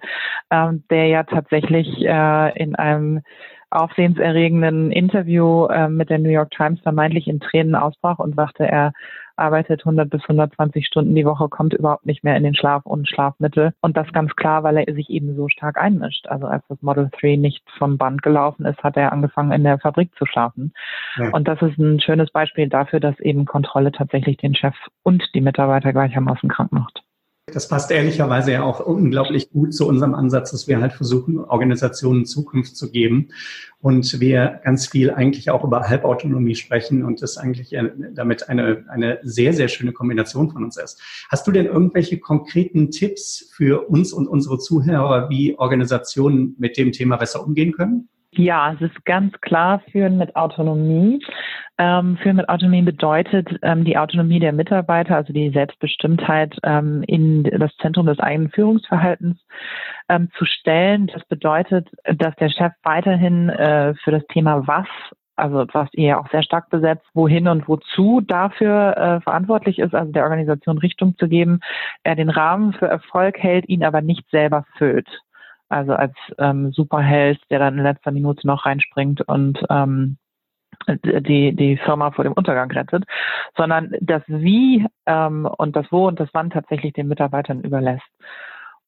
ähm, 0.52 0.84
der 0.90 1.08
ja 1.08 1.24
tatsächlich 1.24 1.88
äh, 2.06 2.58
in 2.62 2.76
einem 2.76 3.22
aufsehenserregenden 3.70 4.92
Interview 4.92 5.66
äh, 5.66 5.90
mit 5.90 6.10
der 6.10 6.20
New 6.20 6.30
York 6.30 6.52
Times 6.52 6.80
vermeintlich 6.82 7.28
in 7.28 7.40
Tränen 7.40 7.76
ausbrach 7.76 8.20
und 8.20 8.36
sagte, 8.36 8.66
er 8.66 8.94
arbeitet 9.38 9.82
100 9.82 10.10
bis 10.10 10.22
120 10.24 10.86
Stunden 10.86 11.16
die 11.16 11.26
Woche, 11.26 11.50
kommt 11.50 11.74
überhaupt 11.74 12.06
nicht 12.06 12.24
mehr 12.24 12.36
in 12.36 12.44
den 12.44 12.56
Schlaf 12.56 12.86
und 12.86 13.08
Schlafmittel. 13.08 13.74
Und 13.82 13.98
das 13.98 14.12
ganz 14.14 14.36
klar, 14.36 14.64
weil 14.64 14.78
er 14.78 14.94
sich 14.94 15.10
eben 15.10 15.36
so 15.36 15.48
stark 15.50 15.78
einmischt. 15.78 16.28
Also 16.28 16.48
als 16.48 16.64
das 16.68 16.82
Model 16.82 17.10
3 17.20 17.36
nicht 17.36 17.64
vom 17.78 17.98
Band 17.98 18.24
gelaufen 18.24 18.66
ist, 18.66 18.84
hat 18.84 18.98
er 18.98 19.12
angefangen, 19.12 19.52
in 19.52 19.64
der 19.64 19.80
Fabrik 19.80 20.14
zu 20.18 20.26
schlafen. 20.26 20.74
Ja. 21.18 21.30
Und 21.32 21.48
das 21.48 21.62
ist 21.62 21.78
ein 21.78 22.00
schönes 22.00 22.32
Beispiel 22.32 22.68
dafür, 22.68 23.00
dass 23.00 23.20
eben 23.20 23.46
Kontrolle 23.46 23.92
tatsächlich 23.92 24.38
den 24.38 24.56
Chef 24.56 24.76
und 25.04 25.24
die 25.34 25.42
Mitarbeiter 25.42 25.94
gleichermaßen 25.94 26.50
krank 26.50 26.72
macht. 26.72 27.04
Das 27.54 27.70
passt 27.70 27.92
ehrlicherweise 27.92 28.52
ja 28.52 28.64
auch 28.64 28.82
unglaublich 28.82 29.50
gut 29.52 29.74
zu 29.74 29.88
unserem 29.88 30.14
Ansatz, 30.14 30.52
dass 30.52 30.68
wir 30.68 30.82
halt 30.82 30.92
versuchen, 30.92 31.40
Organisationen 31.40 32.26
Zukunft 32.26 32.76
zu 32.76 32.92
geben 32.92 33.30
und 33.80 34.20
wir 34.20 34.60
ganz 34.66 34.88
viel 34.88 35.12
eigentlich 35.12 35.50
auch 35.50 35.64
über 35.64 35.88
Halbautonomie 35.88 36.56
sprechen 36.56 37.06
und 37.06 37.22
das 37.22 37.38
eigentlich 37.38 37.74
damit 38.14 38.50
eine, 38.50 38.84
eine 38.90 39.20
sehr, 39.24 39.54
sehr 39.54 39.70
schöne 39.70 39.94
Kombination 39.94 40.52
von 40.52 40.66
uns 40.66 40.76
ist. 40.76 41.02
Hast 41.30 41.48
du 41.48 41.54
denn 41.54 41.68
irgendwelche 41.68 42.20
konkreten 42.20 42.92
Tipps 42.92 43.50
für 43.54 43.88
uns 43.88 44.12
und 44.12 44.28
unsere 44.28 44.60
Zuhörer, 44.60 45.30
wie 45.30 45.58
Organisationen 45.58 46.54
mit 46.60 46.76
dem 46.76 46.92
Thema 46.92 47.16
besser 47.16 47.46
umgehen 47.46 47.72
können? 47.72 48.10
Ja, 48.32 48.74
es 48.74 48.82
ist 48.82 49.06
ganz 49.06 49.40
klar, 49.42 49.82
führen 49.92 50.18
mit 50.18 50.36
Autonomie. 50.36 51.20
Ähm, 51.78 52.18
führen 52.18 52.36
mit 52.36 52.50
Autonomie 52.50 52.82
bedeutet 52.82 53.48
ähm, 53.62 53.86
die 53.86 53.98
Autonomie 53.98 54.40
der 54.40 54.52
Mitarbeiter, 54.52 55.16
also 55.16 55.32
die 55.32 55.50
Selbstbestimmtheit 55.52 56.58
ähm, 56.64 57.04
in 57.08 57.44
das 57.44 57.76
Zentrum 57.78 58.08
des 58.08 58.20
eigenen 58.20 58.50
Führungsverhaltens 58.52 59.40
ähm, 60.10 60.30
zu 60.38 60.46
stellen. 60.46 61.08
Das 61.08 61.24
bedeutet, 61.26 61.88
dass 62.04 62.36
der 62.36 62.50
Chef 62.50 62.74
weiterhin 62.84 63.50
äh, 63.50 63.94
für 64.04 64.12
das 64.12 64.26
Thema 64.28 64.68
was 64.68 64.88
also 65.40 65.66
was 65.72 65.88
ihr 65.94 66.20
auch 66.20 66.30
sehr 66.32 66.42
stark 66.42 66.72
besetzt, 66.72 67.06
wohin 67.14 67.48
und 67.48 67.68
wozu 67.68 68.22
dafür 68.22 68.98
äh, 68.98 69.22
verantwortlich 69.22 69.78
ist, 69.78 69.94
also 69.94 70.12
der 70.12 70.24
Organisation 70.24 70.80
Richtung 70.80 71.16
zu 71.16 71.28
geben, 71.28 71.60
er 72.04 72.16
den 72.16 72.32
Rahmen 72.32 72.74
für 72.74 72.88
Erfolg 72.88 73.38
hält, 73.38 73.70
ihn 73.70 73.84
aber 73.84 74.02
nicht 74.02 74.28
selber 74.32 74.66
füllt 74.80 75.08
also 75.70 75.94
als 75.94 76.14
ähm, 76.38 76.72
Superheld, 76.72 77.40
der 77.50 77.60
dann 77.60 77.78
in 77.78 77.84
letzter 77.84 78.12
Minute 78.12 78.46
noch 78.48 78.66
reinspringt 78.66 79.22
und 79.22 79.60
ähm, 79.70 80.18
die, 80.88 81.56
die 81.56 81.78
Firma 81.78 82.12
vor 82.12 82.24
dem 82.24 82.34
Untergang 82.34 82.72
rettet, 82.72 83.04
sondern 83.56 83.94
das 84.00 84.24
Wie 84.28 84.86
ähm, 85.06 85.48
und 85.58 85.76
das 85.76 85.88
Wo 85.92 86.08
und 86.08 86.20
das 86.20 86.30
Wann 86.34 86.50
tatsächlich 86.50 86.94
den 86.94 87.08
Mitarbeitern 87.08 87.62
überlässt. 87.62 88.06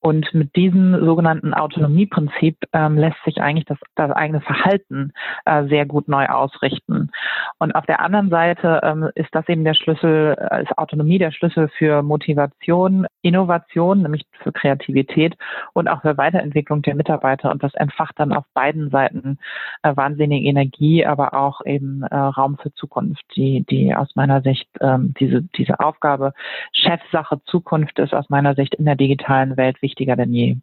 Und 0.02 0.34
mit 0.34 0.56
diesem 0.56 1.06
sogenannten 1.06 1.54
Autonomieprinzip 1.54 2.58
ähm, 2.72 2.98
lässt 2.98 3.22
sich 3.26 3.42
eigentlich 3.42 3.66
das, 3.66 3.78
das 3.96 4.12
eigene 4.12 4.40
Verhalten 4.42 5.12
äh, 5.46 5.66
sehr 5.66 5.86
gut 5.86 6.08
neu 6.08 6.26
ausrichten. 6.28 7.12
Und 7.58 7.76
auf 7.76 7.86
der 7.86 8.00
anderen 8.00 8.30
Seite 8.30 8.80
ähm, 8.84 9.10
ist 9.16 9.30
das 9.34 9.48
eben 9.50 9.66
der 9.66 9.74
Schlüssel, 9.74 10.38
äh, 10.40 10.64
ist 10.64 10.78
Autonomie 10.78 11.20
der 11.20 11.32
Schlüssel 11.32 11.68
für 11.78 12.02
Motivation, 12.02 13.08
Innovation, 13.22 14.02
nämlich 14.02 14.26
für 14.42 14.54
Kreativität 14.54 15.36
und 15.74 15.90
auch 15.90 16.02
für 16.02 16.18
Weiterentwicklung 16.18 16.82
der 16.82 16.96
Mitarbeiter. 16.96 17.52
Und 17.52 17.62
das 17.62 17.74
entfacht 17.74 18.18
dann 18.20 18.32
auf 18.32 18.46
beiden 18.54 18.92
Seiten 18.92 19.38
äh, 19.84 19.94
wahnsinnige 19.94 20.48
Energie, 20.48 21.06
aber 21.06 21.34
auch 21.34 21.66
eben 21.66 22.04
äh, 22.04 22.16
Raum 22.16 22.58
für 22.58 22.74
Zukunft, 22.74 23.26
die, 23.36 23.66
die 23.70 23.94
aus 23.94 24.16
meiner 24.16 24.42
Sicht 24.42 24.70
ähm, 24.80 25.14
diese, 25.20 25.42
diese 25.42 25.82
Aufgabe 25.82 26.32
Chefsache 26.72 27.42
Zukunft 27.46 28.00
ist 28.00 28.14
aus 28.14 28.30
meiner 28.30 28.56
Sicht 28.56 28.76
in 28.76 28.86
der 28.86 28.96
digitalen 28.96 29.58
Welt 29.58 29.82
wichtig 29.82 29.89
wichtiger 29.90 30.16
denn 30.16 30.34
je. 30.34 30.56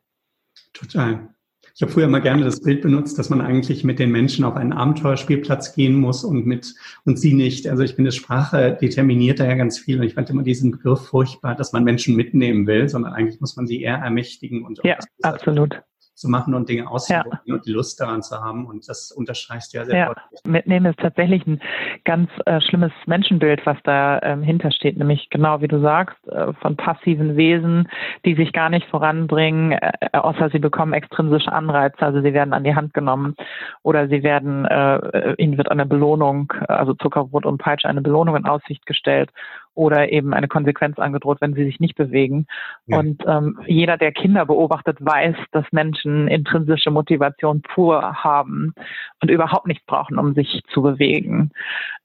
Total. 0.72 1.28
Ich 1.74 1.82
habe 1.82 1.92
früher 1.92 2.08
mal 2.08 2.22
gerne 2.22 2.42
das 2.42 2.62
Bild 2.62 2.80
benutzt, 2.80 3.18
dass 3.18 3.28
man 3.28 3.42
eigentlich 3.42 3.84
mit 3.84 3.98
den 3.98 4.10
Menschen 4.10 4.46
auf 4.46 4.56
einen 4.56 4.72
Abenteuerspielplatz 4.72 5.74
gehen 5.74 5.94
muss 5.94 6.24
und 6.24 6.46
mit 6.46 6.74
und 7.04 7.18
sie 7.18 7.34
nicht. 7.34 7.68
Also 7.68 7.82
ich 7.82 7.94
finde, 7.94 8.12
Sprache 8.12 8.78
determiniert 8.80 9.40
da 9.40 9.44
ja 9.44 9.56
ganz 9.56 9.78
viel. 9.78 10.00
Und 10.00 10.06
ich 10.06 10.14
fand 10.14 10.30
immer 10.30 10.42
diesen 10.42 10.70
Begriff 10.70 11.00
furchtbar, 11.00 11.54
dass 11.54 11.74
man 11.74 11.84
Menschen 11.84 12.16
mitnehmen 12.16 12.66
will, 12.66 12.88
sondern 12.88 13.12
eigentlich 13.12 13.40
muss 13.42 13.56
man 13.56 13.66
sie 13.66 13.82
eher 13.82 13.96
ermächtigen 13.96 14.64
und 14.64 14.80
ja, 14.84 14.96
absolut 15.20 15.82
zu 16.16 16.30
machen 16.30 16.54
und 16.54 16.68
Dinge 16.68 16.90
auszuprobieren 16.90 17.40
ja. 17.44 17.54
und 17.54 17.66
die 17.66 17.72
Lust 17.72 18.00
daran 18.00 18.22
zu 18.22 18.40
haben. 18.40 18.66
Und 18.66 18.88
das 18.88 19.12
unterstreicht 19.12 19.74
ja 19.74 19.84
sehr 19.84 19.96
ja. 19.96 20.06
deutlich. 20.06 20.40
Mitnehmen 20.44 20.86
ist 20.86 20.98
tatsächlich 20.98 21.46
ein 21.46 21.60
ganz 22.04 22.30
äh, 22.46 22.60
schlimmes 22.62 22.92
Menschenbild, 23.04 23.64
was 23.66 23.76
da 23.84 24.18
ähm, 24.22 24.42
hintersteht, 24.42 24.96
nämlich 24.96 25.28
genau 25.28 25.60
wie 25.60 25.68
du 25.68 25.80
sagst, 25.80 26.16
äh, 26.28 26.54
von 26.54 26.76
passiven 26.76 27.36
Wesen, 27.36 27.88
die 28.24 28.34
sich 28.34 28.52
gar 28.52 28.70
nicht 28.70 28.88
voranbringen, 28.88 29.72
äh, 29.72 29.92
außer 30.12 30.48
sie 30.48 30.58
bekommen 30.58 30.94
extrinsische 30.94 31.52
Anreize, 31.52 32.00
also 32.00 32.22
sie 32.22 32.32
werden 32.32 32.54
an 32.54 32.64
die 32.64 32.74
Hand 32.74 32.94
genommen 32.94 33.36
oder 33.82 34.08
sie 34.08 34.22
werden, 34.22 34.64
äh, 34.64 35.34
ihnen 35.34 35.58
wird 35.58 35.70
eine 35.70 35.84
Belohnung, 35.84 36.50
also 36.66 36.94
Zuckerbrot 36.94 37.44
und 37.44 37.58
Peitsche, 37.58 37.88
eine 37.88 38.00
Belohnung 38.00 38.36
in 38.36 38.46
Aussicht 38.46 38.86
gestellt 38.86 39.30
oder 39.76 40.10
eben 40.10 40.34
eine 40.34 40.48
Konsequenz 40.48 40.98
angedroht, 40.98 41.40
wenn 41.40 41.54
sie 41.54 41.64
sich 41.64 41.78
nicht 41.78 41.94
bewegen. 41.94 42.46
Ja. 42.86 42.98
Und 42.98 43.22
ähm, 43.26 43.60
jeder, 43.66 43.96
der 43.96 44.10
Kinder 44.10 44.46
beobachtet, 44.46 44.98
weiß, 45.00 45.36
dass 45.52 45.64
Menschen 45.70 46.28
intrinsische 46.28 46.90
Motivation 46.90 47.62
pur 47.62 48.24
haben 48.24 48.74
und 49.22 49.30
überhaupt 49.30 49.66
nichts 49.66 49.84
brauchen, 49.86 50.18
um 50.18 50.34
sich 50.34 50.62
zu 50.72 50.82
bewegen. 50.82 51.52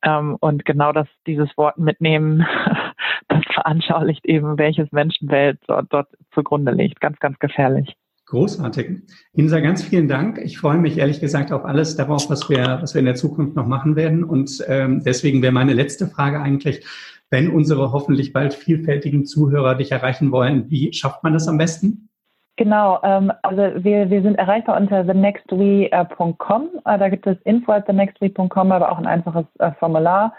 Ähm, 0.04 0.38
und 0.40 0.66
genau 0.66 0.92
das, 0.92 1.08
dieses 1.26 1.50
Wort 1.58 1.78
mitnehmen, 1.78 2.46
das 3.30 3.42
veranschaulicht 3.54 4.26
eben, 4.26 4.58
welches 4.58 4.92
Menschenwelt 4.92 5.60
dort, 5.68 5.88
dort 5.92 6.10
zugrunde 6.34 6.72
liegt. 6.74 7.00
Ganz, 7.00 7.20
ganz 7.20 7.40
gefährlich. 7.40 7.96
Großartig. 8.32 9.02
Insa, 9.34 9.60
ganz 9.60 9.84
vielen 9.84 10.08
Dank. 10.08 10.38
Ich 10.38 10.58
freue 10.58 10.78
mich 10.78 10.98
ehrlich 10.98 11.20
gesagt 11.20 11.52
auf 11.52 11.66
alles 11.66 11.98
darauf, 11.98 12.30
was 12.30 12.50
wir, 12.50 12.80
was 12.82 12.94
wir 12.94 13.00
in 13.00 13.06
der 13.06 13.16
Zukunft 13.16 13.58
noch 13.58 13.68
machen 13.68 13.98
werden. 13.98 14.24
Und 14.24 14.64
ähm, 14.70 15.04
deswegen 15.04 15.42
wäre 15.42 15.52
meine 15.52 15.74
letzte 15.74 16.08
Frage 16.08 16.40
eigentlich, 16.40 16.86
wenn 17.32 17.50
unsere 17.50 17.92
hoffentlich 17.92 18.34
bald 18.34 18.54
vielfältigen 18.54 19.26
Zuhörer 19.26 19.76
dich 19.76 19.92
erreichen 19.92 20.32
wollen, 20.32 20.70
wie 20.70 20.94
schafft 20.94 21.24
man 21.24 21.34
das 21.34 21.48
am 21.48 21.58
besten? 21.58 22.10
Genau, 22.58 23.00
ähm, 23.04 23.32
also 23.42 23.84
wir, 23.84 24.10
wir 24.10 24.22
sind 24.22 24.36
erreichbar 24.36 24.80
unter 24.80 25.06
thenextwe.com. 25.06 26.70
Äh, 26.86 27.00
da 27.00 27.10
gibt 27.10 27.26
es 27.26 27.38
info 27.44 27.72
at 27.72 27.86
thenextwe.com, 27.88 28.72
aber 28.72 28.92
auch 28.92 29.00
ein 29.00 29.08
einfaches 29.08 29.46
äh, 29.60 29.72
Formular. 29.80 30.34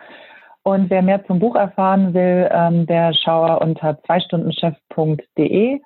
Und 0.62 0.90
wer 0.90 1.02
mehr 1.02 1.24
zum 1.26 1.40
Buch 1.40 1.56
erfahren 1.56 2.14
will, 2.14 2.48
ähm, 2.52 2.86
der 2.86 3.12
schaue 3.14 3.58
unter 3.58 4.00
zweistundenchef.de. 4.04 5.80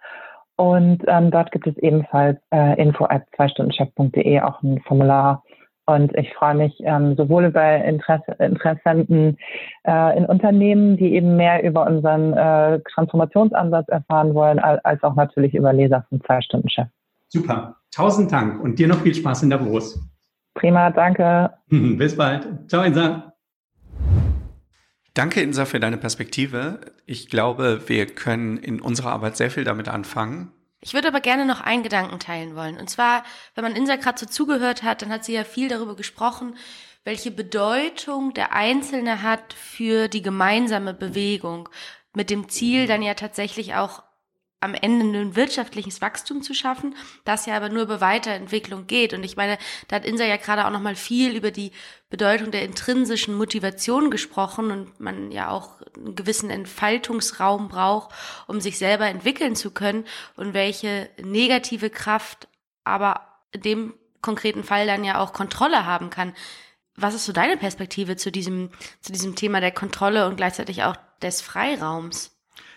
Und 0.56 1.04
ähm, 1.06 1.30
dort 1.30 1.52
gibt 1.52 1.66
es 1.66 1.76
ebenfalls 1.78 2.38
äh, 2.52 2.80
info 2.80 3.04
at 3.04 3.24
zweistundenchef.de 3.36 4.40
auch 4.40 4.62
ein 4.62 4.80
Formular 4.80 5.42
und 5.86 6.14
ich 6.16 6.32
freue 6.34 6.54
mich 6.54 6.74
ähm, 6.80 7.16
sowohl 7.16 7.46
über 7.46 7.84
Interesse, 7.84 8.32
Interessenten 8.38 9.38
äh, 9.86 10.18
in 10.18 10.26
Unternehmen, 10.26 10.96
die 10.96 11.14
eben 11.14 11.36
mehr 11.36 11.62
über 11.62 11.86
unseren 11.86 12.32
äh, 12.32 12.80
Transformationsansatz 12.92 13.88
erfahren 13.88 14.34
wollen, 14.34 14.58
als 14.58 15.02
auch 15.04 15.14
natürlich 15.14 15.54
über 15.54 15.72
Leser 15.72 16.04
von 16.08 16.20
zwei 16.22 16.40
Stunden 16.40 16.68
Chef. 16.68 16.88
Super. 17.28 17.76
Tausend 17.94 18.32
Dank 18.32 18.62
und 18.62 18.78
dir 18.78 18.88
noch 18.88 19.00
viel 19.00 19.14
Spaß 19.14 19.44
in 19.44 19.50
Davos. 19.50 19.98
Prima, 20.54 20.90
danke. 20.90 21.50
Bis 21.68 22.16
bald. 22.16 22.46
Ciao, 22.68 22.82
Insa. 22.82 23.32
Danke, 25.14 25.40
Insa, 25.40 25.64
für 25.64 25.80
deine 25.80 25.96
Perspektive. 25.96 26.80
Ich 27.06 27.28
glaube, 27.28 27.82
wir 27.86 28.06
können 28.06 28.58
in 28.58 28.80
unserer 28.80 29.12
Arbeit 29.12 29.36
sehr 29.36 29.50
viel 29.50 29.64
damit 29.64 29.88
anfangen. 29.88 30.52
Ich 30.80 30.94
würde 30.94 31.08
aber 31.08 31.20
gerne 31.20 31.46
noch 31.46 31.60
einen 31.60 31.82
Gedanken 31.82 32.18
teilen 32.18 32.54
wollen. 32.54 32.78
Und 32.78 32.90
zwar, 32.90 33.24
wenn 33.54 33.64
man 33.64 33.76
Insa 33.76 33.96
gerade 33.96 34.18
so 34.18 34.26
zugehört 34.26 34.82
hat, 34.82 35.02
dann 35.02 35.10
hat 35.10 35.24
sie 35.24 35.32
ja 35.32 35.44
viel 35.44 35.68
darüber 35.68 35.96
gesprochen, 35.96 36.56
welche 37.04 37.30
Bedeutung 37.30 38.34
der 38.34 38.52
Einzelne 38.52 39.22
hat 39.22 39.52
für 39.52 40.08
die 40.08 40.22
gemeinsame 40.22 40.92
Bewegung. 40.92 41.68
Mit 42.14 42.30
dem 42.30 42.48
Ziel, 42.48 42.86
dann 42.86 43.02
ja 43.02 43.14
tatsächlich 43.14 43.74
auch 43.74 44.02
am 44.60 44.74
Ende 44.74 45.18
ein 45.18 45.36
wirtschaftliches 45.36 46.00
Wachstum 46.00 46.42
zu 46.42 46.54
schaffen, 46.54 46.94
das 47.24 47.46
ja 47.46 47.56
aber 47.56 47.68
nur 47.68 47.82
über 47.82 48.00
Weiterentwicklung 48.00 48.86
geht. 48.86 49.12
Und 49.12 49.22
ich 49.22 49.36
meine, 49.36 49.58
da 49.88 49.96
hat 49.96 50.06
Insa 50.06 50.24
ja 50.24 50.38
gerade 50.38 50.66
auch 50.66 50.70
nochmal 50.70 50.96
viel 50.96 51.36
über 51.36 51.50
die 51.50 51.72
Bedeutung 52.08 52.50
der 52.50 52.62
intrinsischen 52.62 53.34
Motivation 53.34 54.10
gesprochen 54.10 54.70
und 54.70 54.98
man 54.98 55.30
ja 55.30 55.50
auch 55.50 55.80
einen 55.94 56.14
gewissen 56.14 56.50
Entfaltungsraum 56.50 57.68
braucht, 57.68 58.10
um 58.46 58.60
sich 58.60 58.78
selber 58.78 59.06
entwickeln 59.06 59.56
zu 59.56 59.70
können 59.70 60.04
und 60.36 60.54
welche 60.54 61.10
negative 61.22 61.90
Kraft 61.90 62.48
aber 62.84 63.26
in 63.52 63.60
dem 63.60 63.94
konkreten 64.22 64.64
Fall 64.64 64.86
dann 64.86 65.04
ja 65.04 65.20
auch 65.20 65.32
Kontrolle 65.32 65.84
haben 65.84 66.10
kann. 66.10 66.34
Was 66.94 67.14
ist 67.14 67.26
so 67.26 67.32
deine 67.32 67.58
Perspektive 67.58 68.16
zu 68.16 68.32
diesem, 68.32 68.70
zu 69.02 69.12
diesem 69.12 69.36
Thema 69.36 69.60
der 69.60 69.72
Kontrolle 69.72 70.26
und 70.26 70.36
gleichzeitig 70.36 70.82
auch 70.82 70.96
des 71.20 71.42
Freiraums? 71.42 72.35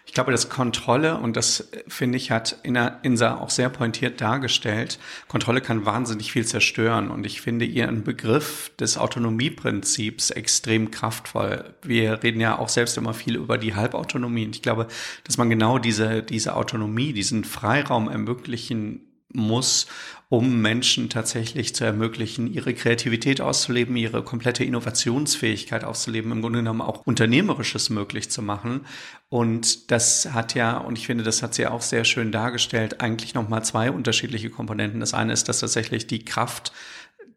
Ich 0.09 0.13
glaube, 0.13 0.31
das 0.31 0.49
Kontrolle, 0.49 1.17
und 1.17 1.37
das 1.37 1.69
finde 1.87 2.17
ich, 2.17 2.31
hat 2.31 2.57
Insa 2.63 3.37
auch 3.37 3.51
sehr 3.51 3.69
pointiert 3.69 4.19
dargestellt, 4.21 4.97
Kontrolle 5.27 5.61
kann 5.61 5.85
wahnsinnig 5.85 6.31
viel 6.31 6.47
zerstören. 6.47 7.11
Und 7.11 7.27
ich 7.27 7.41
finde 7.41 7.65
ihren 7.65 8.03
Begriff 8.03 8.71
des 8.79 8.97
Autonomieprinzips 8.97 10.31
extrem 10.31 10.89
kraftvoll. 10.89 11.75
Wir 11.83 12.23
reden 12.23 12.41
ja 12.41 12.57
auch 12.57 12.69
selbst 12.69 12.97
immer 12.97 13.13
viel 13.13 13.35
über 13.35 13.59
die 13.59 13.75
Halbautonomie. 13.75 14.47
Und 14.47 14.55
ich 14.55 14.63
glaube, 14.63 14.87
dass 15.25 15.37
man 15.37 15.47
genau 15.51 15.77
diese, 15.77 16.23
diese 16.23 16.55
Autonomie, 16.55 17.13
diesen 17.13 17.43
Freiraum 17.43 18.09
ermöglichen 18.09 19.01
muss, 19.33 19.87
um 20.29 20.61
Menschen 20.61 21.09
tatsächlich 21.09 21.73
zu 21.73 21.83
ermöglichen, 21.83 22.53
ihre 22.53 22.73
Kreativität 22.73 23.41
auszuleben, 23.41 23.95
ihre 23.95 24.23
komplette 24.23 24.63
Innovationsfähigkeit 24.63 25.83
auszuleben, 25.83 26.31
im 26.31 26.41
Grunde 26.41 26.59
genommen 26.59 26.81
auch 26.81 27.05
Unternehmerisches 27.05 27.89
möglich 27.89 28.29
zu 28.29 28.43
machen. 28.43 28.85
Und 29.29 29.89
das 29.91 30.29
hat 30.33 30.53
ja, 30.53 30.77
und 30.77 30.97
ich 30.97 31.07
finde, 31.07 31.23
das 31.23 31.41
hat 31.41 31.55
sie 31.55 31.65
auch 31.65 31.81
sehr 31.81 32.05
schön 32.05 32.31
dargestellt, 32.31 33.01
eigentlich 33.01 33.33
nochmal 33.33 33.63
zwei 33.63 33.91
unterschiedliche 33.91 34.51
Komponenten. 34.51 34.99
Das 34.99 35.15
eine 35.15 35.33
ist, 35.33 35.49
dass 35.49 35.59
tatsächlich 35.59 36.05
die 36.05 36.23
Kraft 36.23 36.71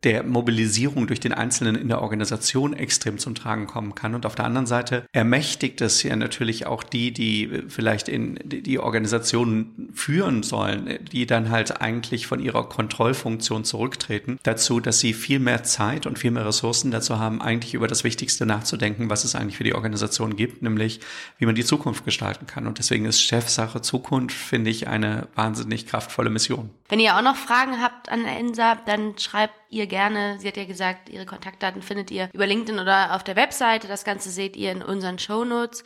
der 0.05 0.25
Mobilisierung 0.25 1.07
durch 1.07 1.21
den 1.21 1.33
Einzelnen 1.33 1.77
in 1.77 1.89
der 1.89 2.03
Organisation 2.03 2.73
extrem 2.73 3.19
zum 3.19 3.35
Tragen 3.35 3.67
kommen 3.67 3.95
kann. 3.95 4.15
Und 4.15 4.27
auf 4.27 4.35
der 4.35 4.45
anderen 4.45 4.67
Seite 4.67 5.07
ermächtigt 5.13 5.81
es 5.81 6.03
ja 6.03 6.17
natürlich 6.17 6.67
auch 6.67 6.83
die, 6.83 7.13
die 7.13 7.63
vielleicht 7.69 8.09
in 8.09 8.39
die 8.45 8.79
Organisation 8.79 9.91
führen 9.95 10.43
sollen, 10.43 10.99
die 11.13 11.27
dann 11.27 11.51
halt 11.51 11.81
eigentlich 11.81 12.27
von 12.27 12.41
ihrer 12.41 12.69
Kontrollfunktion 12.69 13.65
zurücktreten, 13.65 14.39
dazu, 14.43 14.81
dass 14.81 15.01
sie 15.01 15.13
viel 15.15 15.39
mehr 15.39 15.63
Zeit 15.63 16.07
und 16.07 16.19
viel 16.19 16.31
mehr 16.31 16.47
Ressourcen 16.47 16.91
dazu 16.91 17.19
haben, 17.19 17.41
eigentlich 17.41 17.75
über 17.75 17.87
das 17.87 18.05
Wichtigste 18.05 18.45
nachzudenken, 18.45 19.09
was 19.09 19.25
es 19.25 19.35
eigentlich 19.35 19.57
für 19.57 19.65
die 19.65 19.75
Organisation 19.75 20.37
gibt, 20.37 20.63
nämlich 20.63 21.01
wie 21.39 21.47
man 21.47 21.55
die 21.55 21.65
Zukunft 21.65 22.05
gestalten 22.05 22.47
kann. 22.47 22.67
Und 22.67 22.79
deswegen 22.79 23.05
ist 23.05 23.23
Chefsache 23.23 23.83
Zukunft, 23.83 24.37
finde 24.37 24.71
ich, 24.71 24.89
eine 24.89 25.29
wahnsinnig 25.35 25.87
kraftvolle 25.87 26.31
Mission. 26.31 26.71
Wenn 26.89 27.01
ihr 27.01 27.17
auch 27.17 27.23
noch 27.23 27.37
Fragen 27.37 27.81
habt 27.81 28.11
an 28.11 28.25
Ensa, 28.25 28.77
dann 28.87 29.19
schreibt 29.19 29.55
ihr 29.73 29.87
gerne, 29.87 30.39
sie 30.39 30.49
hat 30.49 30.57
ja 30.57 30.65
gesagt, 30.65 31.09
ihre 31.09 31.27
Kontaktdaten 31.27 31.83
findet 31.83 32.11
ihr 32.11 32.29
über 32.33 32.47
LinkedIn 32.47 32.79
oder 32.81 33.15
auf 33.15 33.25
der 33.25 33.37
Webseite. 33.37 33.89
Das 33.89 34.05
Ganze 34.05 34.31
seht 34.31 34.57
ihr 34.57 34.71
in 34.71 34.83
unseren 34.83 35.19
Show 35.19 35.45
Notes. 35.45 35.85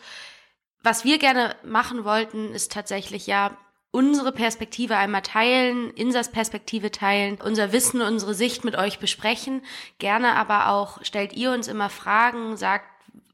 Was 0.83 1.05
wir 1.05 1.19
gerne 1.19 1.57
machen 1.65 2.05
wollten, 2.05 2.53
ist 2.53 2.73
tatsächlich 2.73 3.27
ja 3.27 3.57
unsere 3.93 4.33
Perspektive 4.33 4.97
einmal 4.97 5.23
teilen, 5.23 5.91
Insas 5.93 6.31
Perspektive 6.31 6.91
teilen, 6.91 7.39
unser 7.43 7.73
Wissen, 7.73 8.03
unsere 8.03 8.35
Sicht 8.35 8.65
mit 8.65 8.77
euch 8.77 8.99
besprechen. 8.99 9.63
Gerne 9.99 10.35
aber 10.35 10.69
auch 10.69 11.03
stellt 11.03 11.33
ihr 11.33 11.53
uns 11.53 11.69
immer 11.69 11.89
Fragen, 11.89 12.57
sagt, 12.57 12.85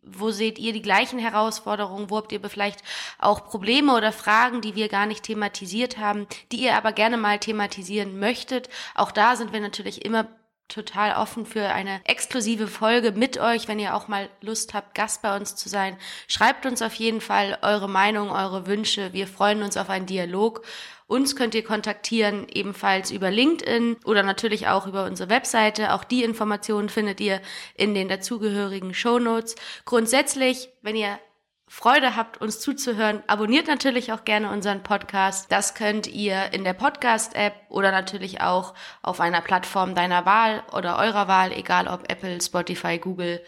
wo 0.04 0.30
seht 0.30 0.58
ihr 0.58 0.72
die 0.72 0.82
gleichen 0.82 1.18
Herausforderungen? 1.18 2.10
Wo 2.10 2.16
habt 2.16 2.32
ihr 2.32 2.40
vielleicht 2.48 2.82
auch 3.18 3.44
Probleme 3.44 3.94
oder 3.94 4.12
Fragen, 4.12 4.60
die 4.60 4.74
wir 4.74 4.88
gar 4.88 5.06
nicht 5.06 5.22
thematisiert 5.22 5.96
haben, 5.98 6.26
die 6.50 6.64
ihr 6.64 6.76
aber 6.76 6.92
gerne 6.92 7.16
mal 7.16 7.38
thematisieren 7.38 8.18
möchtet? 8.18 8.68
Auch 8.94 9.12
da 9.12 9.36
sind 9.36 9.52
wir 9.52 9.60
natürlich 9.60 10.04
immer 10.04 10.26
total 10.72 11.16
offen 11.16 11.46
für 11.46 11.68
eine 11.68 12.00
exklusive 12.04 12.66
Folge 12.66 13.12
mit 13.12 13.38
euch, 13.38 13.68
wenn 13.68 13.78
ihr 13.78 13.94
auch 13.94 14.08
mal 14.08 14.28
Lust 14.40 14.74
habt, 14.74 14.94
Gast 14.94 15.22
bei 15.22 15.36
uns 15.36 15.54
zu 15.54 15.68
sein. 15.68 15.96
Schreibt 16.28 16.66
uns 16.66 16.82
auf 16.82 16.94
jeden 16.94 17.20
Fall 17.20 17.58
eure 17.62 17.88
Meinung, 17.88 18.30
eure 18.30 18.66
Wünsche. 18.66 19.12
Wir 19.12 19.26
freuen 19.26 19.62
uns 19.62 19.76
auf 19.76 19.90
einen 19.90 20.06
Dialog. 20.06 20.62
Uns 21.06 21.36
könnt 21.36 21.54
ihr 21.54 21.62
kontaktieren, 21.62 22.46
ebenfalls 22.48 23.10
über 23.10 23.30
LinkedIn 23.30 23.96
oder 24.04 24.22
natürlich 24.22 24.68
auch 24.68 24.86
über 24.86 25.04
unsere 25.04 25.28
Webseite. 25.28 25.92
Auch 25.92 26.04
die 26.04 26.24
Informationen 26.24 26.88
findet 26.88 27.20
ihr 27.20 27.42
in 27.74 27.94
den 27.94 28.08
dazugehörigen 28.08 28.94
Show 28.94 29.18
Notes. 29.18 29.56
Grundsätzlich, 29.84 30.70
wenn 30.80 30.96
ihr 30.96 31.18
Freude 31.74 32.16
habt, 32.16 32.38
uns 32.38 32.60
zuzuhören, 32.60 33.22
abonniert 33.28 33.66
natürlich 33.66 34.12
auch 34.12 34.24
gerne 34.24 34.50
unseren 34.50 34.82
Podcast. 34.82 35.50
Das 35.50 35.74
könnt 35.74 36.06
ihr 36.06 36.52
in 36.52 36.64
der 36.64 36.74
Podcast-App 36.74 37.54
oder 37.70 37.90
natürlich 37.90 38.42
auch 38.42 38.74
auf 39.00 39.20
einer 39.20 39.40
Plattform 39.40 39.94
deiner 39.94 40.26
Wahl 40.26 40.62
oder 40.76 40.98
eurer 40.98 41.28
Wahl, 41.28 41.50
egal 41.50 41.88
ob 41.88 42.12
Apple, 42.12 42.42
Spotify, 42.42 42.98
Google. 42.98 43.40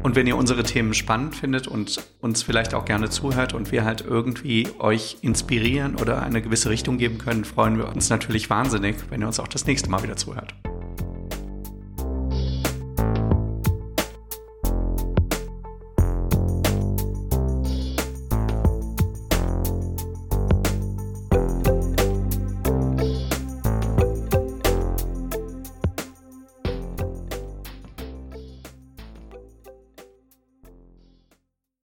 Und 0.00 0.14
wenn 0.14 0.28
ihr 0.28 0.36
unsere 0.36 0.62
Themen 0.62 0.94
spannend 0.94 1.34
findet 1.34 1.66
und 1.66 2.00
uns 2.20 2.44
vielleicht 2.44 2.72
auch 2.72 2.84
gerne 2.84 3.10
zuhört 3.10 3.52
und 3.52 3.72
wir 3.72 3.84
halt 3.84 4.02
irgendwie 4.02 4.68
euch 4.78 5.18
inspirieren 5.22 5.96
oder 5.96 6.22
eine 6.22 6.40
gewisse 6.40 6.70
Richtung 6.70 6.98
geben 6.98 7.18
können, 7.18 7.44
freuen 7.44 7.78
wir 7.78 7.88
uns 7.88 8.08
natürlich 8.08 8.48
wahnsinnig, 8.48 8.94
wenn 9.10 9.22
ihr 9.22 9.26
uns 9.26 9.40
auch 9.40 9.48
das 9.48 9.66
nächste 9.66 9.90
Mal 9.90 10.04
wieder 10.04 10.16
zuhört. 10.16 10.54